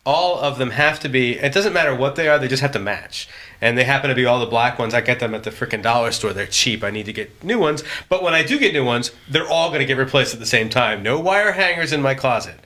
[0.06, 2.74] All of them have to be, it doesn't matter what they are, they just have
[2.74, 3.30] to match.
[3.62, 4.94] And they happen to be all the black ones.
[4.94, 6.34] I get them at the freaking dollar store.
[6.34, 6.84] They're cheap.
[6.84, 7.82] I need to get new ones.
[8.10, 10.46] But when I do get new ones, they're all going to get replaced at the
[10.46, 11.02] same time.
[11.02, 12.60] No wire hangers in my closet.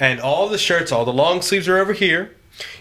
[0.00, 2.34] And all the shirts, all the long sleeves are over here.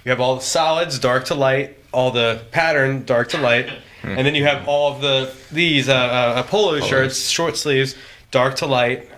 [0.04, 3.70] You have all the solids, dark to light, all the pattern, dark to light.
[4.04, 6.86] And then you have all of the these uh, uh, polo Polos.
[6.90, 7.96] shirts, short sleeves,
[8.32, 9.10] dark to light.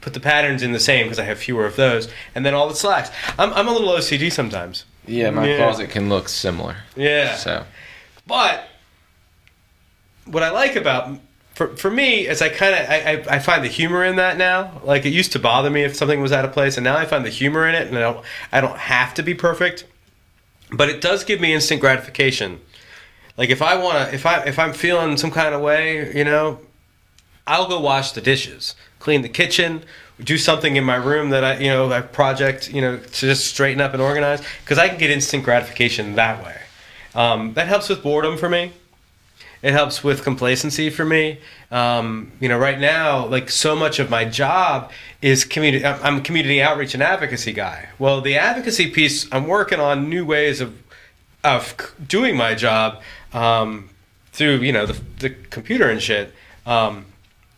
[0.00, 2.68] Put the patterns in the same because I have fewer of those, and then all
[2.68, 3.10] the slacks.
[3.38, 4.84] I'm, I'm a little OCD sometimes.
[5.06, 5.56] Yeah, my Yeah.
[5.58, 6.76] closet can look similar.
[6.96, 7.36] Yeah.
[7.36, 7.64] So
[8.26, 8.68] But
[10.24, 11.18] what I like about
[11.58, 14.38] for for me is I kind of I, I I find the humor in that
[14.38, 14.80] now.
[14.84, 17.04] Like it used to bother me if something was out of place, and now I
[17.04, 19.84] find the humor in it, and I don't I don't have to be perfect,
[20.70, 22.60] but it does give me instant gratification.
[23.36, 26.22] Like if I want to, if I if I'm feeling some kind of way, you
[26.22, 26.60] know,
[27.44, 29.82] I'll go wash the dishes, clean the kitchen,
[30.22, 33.48] do something in my room that I, you know, a project, you know, to just
[33.48, 36.56] straighten up and organize, because I can get instant gratification that way.
[37.16, 38.74] Um, that helps with boredom for me.
[39.62, 41.40] It helps with complacency for me.
[41.70, 45.84] Um, you know, right now, like so much of my job is community.
[45.84, 47.88] I'm a community outreach and advocacy guy.
[47.98, 50.80] Well, the advocacy piece, I'm working on new ways of
[51.44, 51.74] of
[52.06, 53.00] doing my job
[53.32, 53.90] um,
[54.32, 56.32] through you know the, the computer and shit.
[56.64, 57.06] Um,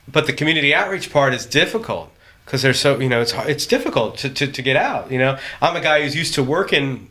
[0.09, 2.11] but the community outreach part is difficult
[2.44, 5.11] because they're so you know it's it's difficult to, to, to get out.
[5.11, 7.11] You know, I'm a guy who's used to working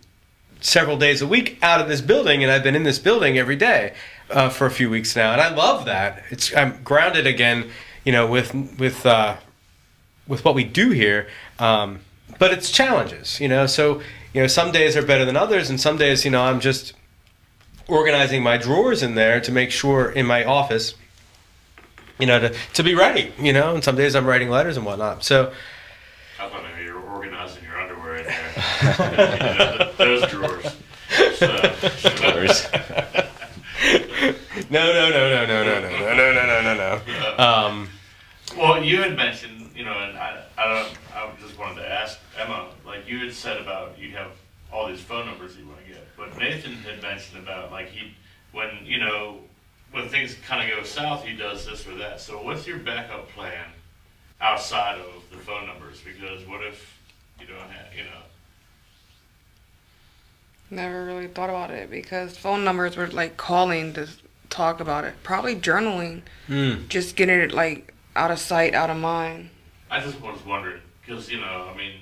[0.61, 3.55] several days a week out of this building, and I've been in this building every
[3.55, 3.93] day
[4.31, 6.23] uh, for a few weeks now, and I love that.
[6.29, 7.69] It's I'm grounded again,
[8.03, 9.37] you know, with with uh,
[10.27, 11.27] with what we do here.
[11.57, 11.99] Um,
[12.37, 13.65] but it's challenges, you know.
[13.65, 14.01] So
[14.33, 16.93] you know, some days are better than others, and some days, you know, I'm just
[17.87, 20.93] organizing my drawers in there to make sure in my office,
[22.19, 23.73] you know, to to be ready, you know.
[23.73, 25.23] And some days I'm writing letters and whatnot.
[25.23, 25.51] So
[26.39, 29.51] I thought maybe you were organizing your underwear in there.
[29.51, 30.75] you know, those drawers.
[31.35, 31.75] So,
[32.15, 32.67] Drawers.
[34.69, 37.01] no, no, no, no, no, no, no, no, no, no, no, no,
[37.37, 37.43] no.
[37.43, 37.89] Um,
[38.57, 42.19] Well, you had mentioned, you know, and I, I don't, I just wanted to ask
[42.37, 44.31] Emma, like you had said about you have
[44.71, 48.13] all these phone numbers you want to get, but Nathan had mentioned about like he,
[48.51, 49.39] when you know,
[49.91, 52.21] when things kind of go south, he does this or that.
[52.21, 53.65] So what's your backup plan
[54.41, 56.01] outside of the phone numbers?
[56.01, 56.97] Because what if
[57.39, 58.21] you don't have, you know,
[60.71, 64.07] Never really thought about it because phone numbers were like calling to
[64.49, 65.15] talk about it.
[65.23, 69.49] Probably journaling, mm, just getting it like out of sight, out of mind.
[69.91, 71.93] I just was wondering because you know, I mean,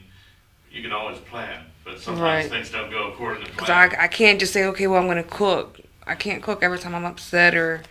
[0.71, 2.49] you can always plan, but sometimes Right.
[2.51, 3.95] things don't go according to Cause plan.
[3.97, 5.79] I, I can't just say okay, well I'm gonna cook.
[6.05, 7.83] I can't cook every time I'm upset or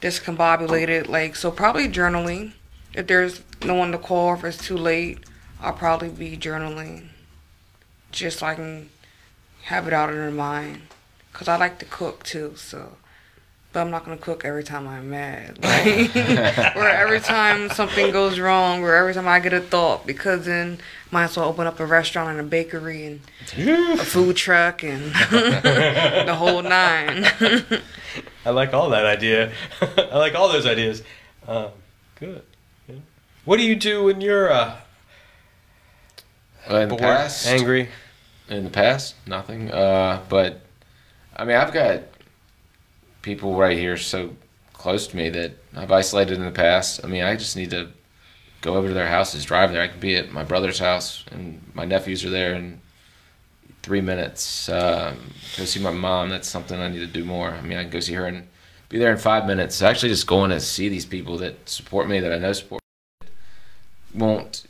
[0.00, 1.08] discombobulated.
[1.08, 2.52] Like so, probably journaling.
[2.94, 5.18] If there's no one to call, if it's too late,
[5.60, 7.08] I'll probably be journaling,
[8.10, 8.88] just so I can
[9.64, 10.82] have it out of their mind.
[11.32, 12.96] Cause I like to cook too, so.
[13.70, 18.40] But I'm not gonna cook every time I'm mad, like, or every time something goes
[18.40, 20.06] wrong, or every time I get a thought.
[20.06, 20.78] Because then
[21.10, 23.20] might as well open up a restaurant and a bakery and
[23.58, 27.26] a food truck and the whole nine.
[28.46, 29.52] I like all that idea.
[29.82, 31.02] I like all those ideas.
[31.46, 31.68] Um,
[32.18, 32.42] good.
[32.88, 32.96] Yeah.
[33.44, 34.76] What do you do when you're uh,
[36.68, 37.90] Well, in the past, angry?
[38.48, 39.70] in the past, nothing.
[39.70, 40.62] Uh, but
[41.36, 42.00] I mean, I've got
[43.22, 44.34] people right here so
[44.72, 47.04] close to me that I've isolated in the past.
[47.04, 47.88] I mean, I just need to
[48.60, 49.82] go over to their houses, drive there.
[49.82, 52.80] I can be at my brother's house, and my nephews are there in
[53.82, 54.68] three minutes.
[54.68, 55.16] Um,
[55.56, 56.28] go see my mom.
[56.28, 57.50] That's something I need to do more.
[57.50, 58.46] I mean, I can go see her and
[58.88, 59.82] be there in five minutes.
[59.82, 62.82] Actually, just going to see these people that support me, that I know support,
[64.14, 64.64] won't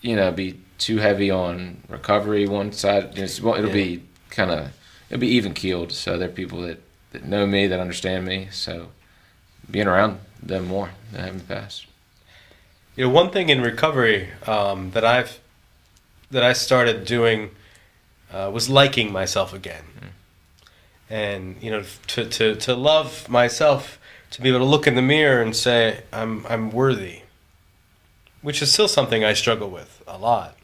[0.00, 3.14] you know be too heavy on recovery one side.
[3.14, 3.84] Just, well, it'll Yeah.
[3.96, 4.72] be kind of
[5.10, 5.92] it'll be even keeled.
[5.92, 6.80] So they're people that
[7.12, 8.48] that know me, that understand me.
[8.50, 8.88] So
[9.70, 11.86] being around them more than I have in the past.
[12.96, 15.40] You know, one thing in recovery um, that I've
[16.30, 17.50] that I started doing
[18.32, 19.84] uh, was liking myself again,
[21.08, 23.98] and you know to to to love myself,
[24.30, 27.22] to be able to look in the mirror and say I'm I'm worthy,
[28.42, 30.56] which is still something I struggle with a lot,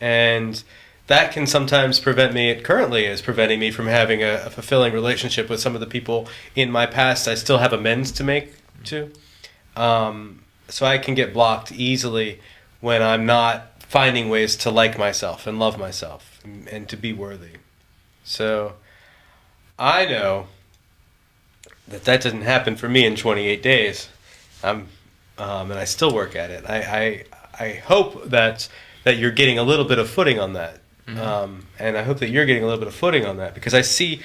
[0.00, 0.62] and
[1.06, 2.50] that can sometimes prevent me.
[2.50, 5.86] It currently is preventing me from having a, a fulfilling relationship with some of the
[5.86, 7.28] people in my past.
[7.28, 9.12] I still have amends to make to,
[9.76, 12.40] um, so I can get blocked easily
[12.80, 17.12] when I'm not finding ways to like myself and love myself and, and to be
[17.12, 17.58] worthy.
[18.24, 18.74] So
[19.78, 20.46] I know
[21.86, 24.08] that that didn't happen for me in 28 days.
[24.62, 24.88] I'm,
[25.36, 26.64] um, and I still work at it.
[26.68, 27.24] I,
[27.58, 28.68] I, I hope that
[29.04, 32.30] that you're getting a little bit of footing on that, um, and I hope that
[32.30, 34.20] you're getting a little bit of footing on that because I see,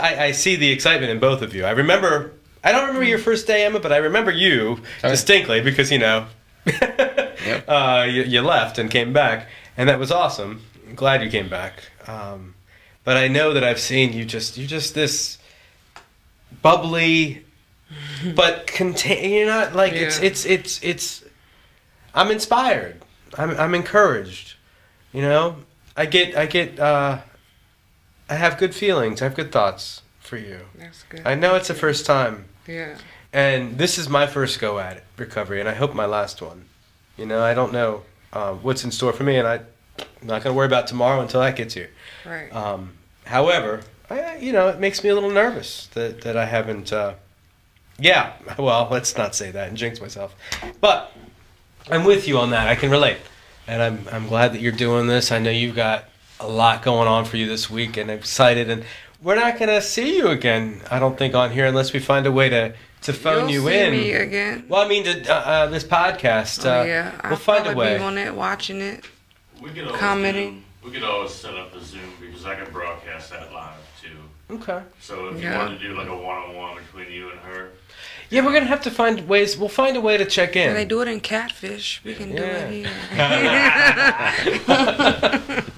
[0.00, 1.64] I, I see the excitement in both of you.
[1.64, 2.32] I remember.
[2.62, 5.08] I don't remember your first day, Emma, but I remember you Okay.
[5.08, 6.26] distinctly because you know,
[7.66, 9.48] uh, you, you left and came back,
[9.78, 10.62] and that was awesome.
[10.86, 11.82] I'm glad you came back.
[12.06, 12.54] Um,
[13.02, 15.38] but I know that I've seen you just you're just this
[16.62, 17.44] bubbly,
[18.34, 19.32] but contain.
[19.32, 21.24] You're not like it's it's it's it's.
[22.14, 23.00] I'm inspired.
[23.38, 24.54] I'm I'm encouraged.
[25.12, 25.56] You know,
[26.00, 27.18] I get I get uh,
[28.30, 29.20] I have good feelings.
[29.20, 30.60] I have good thoughts for you.
[30.78, 31.22] That's good.
[31.26, 32.96] I know it's the first time, Yeah.
[33.34, 36.64] and this is my first go at it, recovery, and I hope my last one.
[37.18, 39.56] You know, I don't know um, what's in store for me, and I,
[39.98, 41.90] I'm not going to worry about tomorrow until that gets here.
[42.24, 42.50] Right.
[42.54, 42.94] Um,
[43.26, 46.94] however, I, you know, it makes me a little nervous that, that I haven't.
[46.94, 47.14] Uh,
[47.98, 50.34] yeah, well, let's not say that and jinx myself.
[50.80, 51.12] But
[51.90, 52.68] I'm with you on that.
[52.68, 53.18] I can relate,
[53.70, 55.30] and I'm I'm glad that you're doing this.
[55.30, 56.04] I know you've got
[56.40, 58.68] a lot going on for you this week, and I'm excited.
[58.68, 58.84] And
[59.22, 62.32] we're not gonna see you again, I don't think, on here unless we find a
[62.32, 63.90] way to to phone You'll you see in.
[63.92, 64.64] me again.
[64.68, 66.66] Well, I mean, to, uh, uh, this podcast.
[66.66, 67.12] oh uh, yeah.
[67.22, 67.96] we'll I'll find a probably way.
[67.98, 69.04] Be on it, watching it.
[69.62, 70.54] We could always Commenting.
[70.82, 74.54] do- we could always set up a Zoom because I can broadcast that live too.
[74.56, 74.80] Okay.
[75.00, 75.52] So if Yeah.
[75.52, 77.68] you wanted to do like a one-on-one between you and her,
[78.30, 79.56] Yeah, we're gonna have to find ways.
[79.58, 80.68] We'll find a way to check in.
[80.68, 82.00] And they do it in Catfish.
[82.04, 82.68] We can do Yeah.
[82.68, 82.90] it here.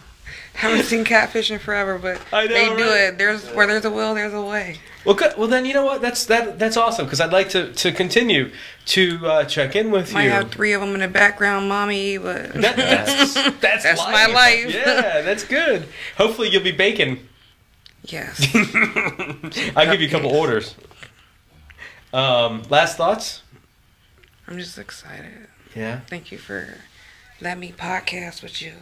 [0.55, 3.00] Haven't seen Catfish in forever, but I know, they do right?
[3.09, 3.18] it.
[3.18, 4.76] There's where there's a will, there's a way.
[5.05, 5.32] Well, good.
[5.36, 6.00] Well, then you know what?
[6.03, 6.59] That's that.
[6.59, 8.50] That's awesome because I'd like to to continue
[8.86, 10.30] to uh, check in with Might you.
[10.30, 14.26] I have three of them in the background, mommy, but That- that's that's, That's my
[14.26, 14.72] life.
[14.72, 15.88] yeah, that's good.
[16.18, 17.26] Hopefully, you'll be baking.
[18.05, 18.46] yes.
[19.74, 20.76] I'll give you a couple orders.
[22.12, 23.42] Um, last thoughts?
[24.46, 25.48] I'm just excited.
[25.74, 26.00] Yeah.
[26.08, 26.78] Thank you for
[27.40, 28.74] letting me podcast with you.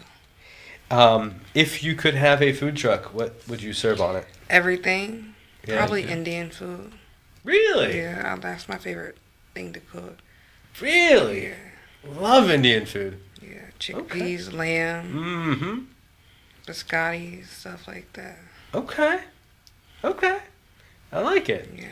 [0.90, 4.26] Um, if you could have a food truck, what would you serve on it?
[4.48, 5.34] Everything.
[5.66, 5.78] Yeah.
[5.78, 6.92] Probably Indian food.
[7.44, 7.98] Really?
[7.98, 9.16] Yeah, that's my favorite
[9.54, 10.18] thing to cook.
[10.80, 11.48] Really?
[11.48, 11.54] Yeah.
[12.12, 13.20] Love Indian food.
[13.40, 13.66] Yeah.
[13.78, 15.78] Chickpeas, lamb, Mm-hmm.
[16.66, 18.38] biscotti, stuff like that.
[18.74, 19.20] Okay.
[20.02, 20.38] Okay.
[21.12, 21.68] I like it.
[21.76, 21.84] Yeah.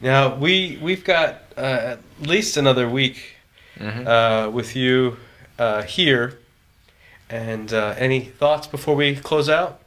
[0.00, 1.60] Now we we've got uh,
[1.96, 3.36] at least another week
[3.78, 4.06] Mhm.
[4.06, 5.16] uh, with you
[5.58, 6.38] uh, here.
[7.30, 9.80] And uh, any thoughts before we close out?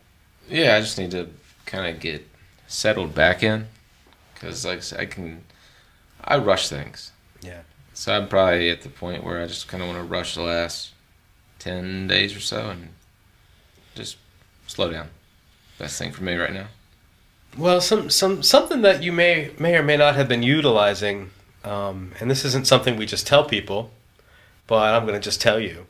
[0.49, 1.29] Yeah, I just need to
[1.65, 2.25] kind of get
[2.67, 3.67] settled back in,
[4.33, 5.43] because like I can,
[6.23, 7.11] I rush things.
[7.41, 7.61] Yeah.
[7.93, 10.41] So I'm probably at the point where I just kind of want to rush the
[10.41, 10.91] last
[11.59, 12.89] ten days or so and
[13.93, 14.15] just
[14.67, 15.09] slow down.
[15.77, 16.67] Best thing for me right now.
[17.57, 21.29] Well, some some something that you may may or may not have been utilizing,
[21.63, 23.91] um, and this isn't something we just tell people,
[24.67, 25.85] but I'm going to just tell you.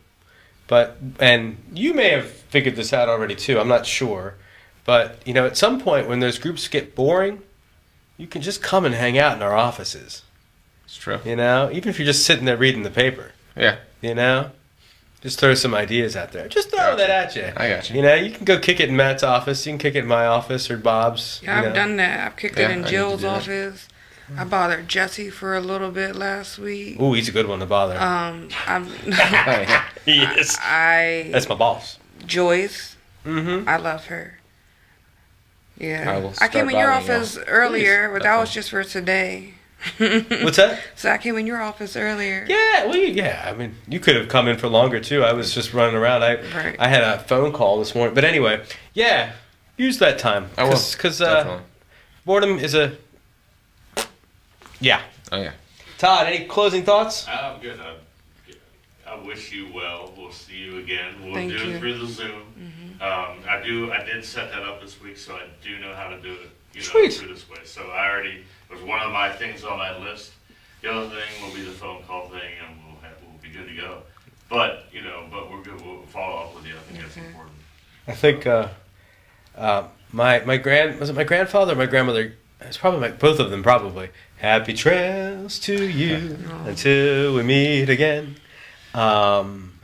[0.68, 3.60] But and you may have figured this out already too.
[3.60, 4.36] I'm not sure,
[4.86, 7.42] but you know, at some point when those groups get boring,
[8.18, 10.24] you can just come and hang out in our offices.
[10.86, 11.20] It's true.
[11.26, 13.32] You know, even if you're just sitting there reading the paper.
[13.56, 14.50] Yeah, You know,
[15.24, 16.48] just throw some ideas out there.
[16.48, 16.98] Just throw Gotcha.
[16.98, 17.54] that at you.
[17.58, 17.96] I got you.
[17.96, 19.66] You know, you can go kick it in Matt's office.
[19.66, 21.40] You can kick it in my office or Bob's.
[21.44, 21.74] Yeah, I've know.
[21.74, 22.28] done that.
[22.28, 23.38] I've kicked Yeah, it in need to Jill's do that.
[23.42, 23.88] office.
[24.38, 27.00] I bothered Jesse for a little bit last week.
[27.00, 28.00] Ooh, he's a good one to bother.
[28.00, 28.86] Um, I'm,
[30.06, 30.58] he is.
[30.62, 31.98] I That's my boss.
[32.26, 32.96] Joyce.
[33.26, 33.68] Mm-hmm.
[33.70, 34.40] I love her.
[35.80, 37.16] I Yeah, will I, came in your bothering you.
[37.16, 39.54] office earlier, Please, but that was just for today.
[39.98, 40.80] What's that?
[40.96, 42.46] So I came in your office earlier.
[42.48, 43.44] Yeah, well, yeah.
[43.46, 45.24] I mean, you could have come in for longer too.
[45.24, 46.24] I was just running around.
[46.24, 46.76] I Right.
[46.80, 48.64] I had a phone call this morning, but anyway,
[48.94, 49.34] yeah.
[49.78, 50.50] Use that time.
[50.58, 50.80] I will.
[50.92, 51.64] Because uh, Definitely.
[52.26, 52.96] boredom is a.
[54.80, 55.02] Yeah.
[55.32, 55.54] Oh yeah.
[55.98, 57.28] Todd, any closing thoughts?
[57.28, 57.80] I'm good.
[57.80, 57.96] I,
[59.10, 60.14] I wish you well.
[60.18, 61.16] We'll see you again.
[61.24, 61.76] We'll Thank do you.
[61.76, 62.44] it through the Zoom.
[63.02, 63.92] Um, I do.
[63.92, 66.50] I did set that up this week, so I do know how to do it.
[66.74, 67.14] You know, Sweet.
[67.14, 67.58] through this way.
[67.66, 70.32] So I already it was one of my things on my list.
[70.82, 73.68] The other thing will be the phone call thing, and we'll have, we'll be good
[73.68, 74.02] to go.
[74.50, 75.82] But you know, but we're good.
[75.82, 76.76] We'll follow up with you.
[76.76, 77.56] I think that's important.
[78.08, 78.68] I think uh,
[79.58, 82.34] uh, my my grand was it my grandfather or my grandmother?
[82.62, 84.10] It's probably my, both of them probably.
[84.38, 88.36] Happy trails to you until we meet again.
[88.94, 89.80] Um,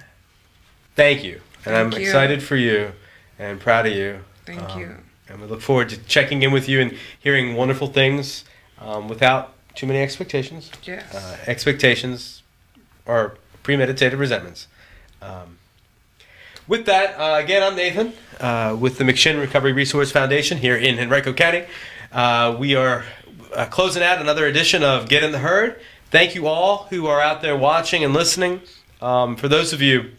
[0.96, 2.00] thank you, and I'm you.
[2.00, 2.92] excited for you
[3.38, 4.20] and proud of you.
[4.46, 4.96] Thank Um, you.
[5.30, 8.44] And we look forward to checking in with you and hearing wonderful things
[8.82, 10.71] um, without too many expectations.
[10.84, 11.13] Yes.
[11.13, 12.43] Uh, expectations
[13.07, 14.67] are premeditated resentments.
[15.21, 15.57] Um,
[16.67, 20.99] with that, uh, again, I'm Nathan uh, with the McShin Recovery Resource Foundation here in
[20.99, 21.65] Henrico County.
[22.11, 23.05] Uh, we are
[23.55, 25.80] uh, closing out another edition of Get in the Herd.
[26.11, 28.61] Thank you all who are out there watching and listening.
[29.01, 30.11] Um, for those of you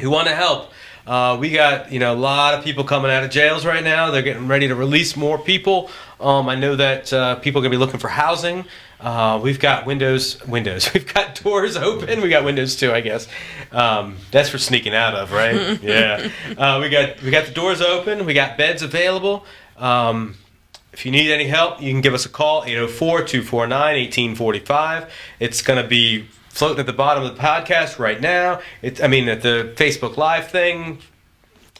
[0.00, 0.72] who want to help,
[1.06, 4.10] uh, we got you know a lot of people coming out of jails right now.
[4.10, 5.90] They're getting ready to release more people.
[6.20, 8.64] Um, I know that uh, people are going to be looking for housing.
[9.00, 10.88] Uh, we've got windows, windows.
[10.94, 12.20] We've got doors open.
[12.20, 13.26] We got windows too, I guess.
[13.72, 15.82] Um, that's for sneaking out of, right?
[15.82, 16.30] yeah.
[16.56, 18.26] Uh, we got we got the doors open.
[18.26, 19.44] We got beds available.
[19.76, 20.36] Um,
[20.92, 25.08] if you need any help, you can give us a call 804-249-1845.
[25.40, 28.60] It's going to be floating at the bottom of the podcast right now.
[28.82, 30.98] It's I mean at the Facebook Live thing.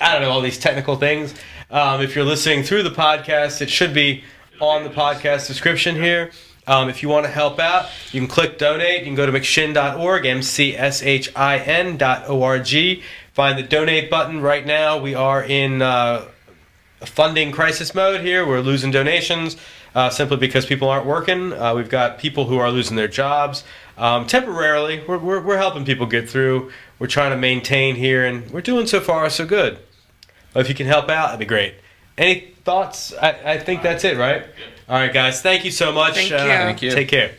[0.00, 1.34] I don't know all these technical things.
[1.70, 4.24] Um, if you're listening through the podcast, it should be
[4.60, 6.32] on the podcast description here.
[6.66, 9.00] Um, if you want to help out, you can click donate.
[9.00, 13.02] You can go to mcshin.org, M-C-S-H-I-N dot O-R-G.
[13.34, 14.98] Find the donate button right now.
[14.98, 16.28] We are in uh,
[17.00, 18.46] a funding crisis mode here.
[18.46, 19.56] We're losing donations
[19.94, 21.52] uh, simply because people aren't working.
[21.52, 23.64] Uh, we've got people who are losing their jobs
[23.96, 25.02] um, temporarily.
[25.06, 26.72] We're, we're, we're helping people get through.
[26.98, 29.78] We're trying to maintain here, and we're doing so far so good.
[30.52, 31.74] But if you can help out, that'd be great.
[32.18, 33.12] Any thoughts?
[33.14, 34.44] I, I think that's it, right?
[34.88, 35.40] All right, guys.
[35.40, 36.14] Thank you so much.
[36.14, 36.36] Thank Uh.
[36.38, 36.90] Thank you.
[36.90, 37.32] Take care.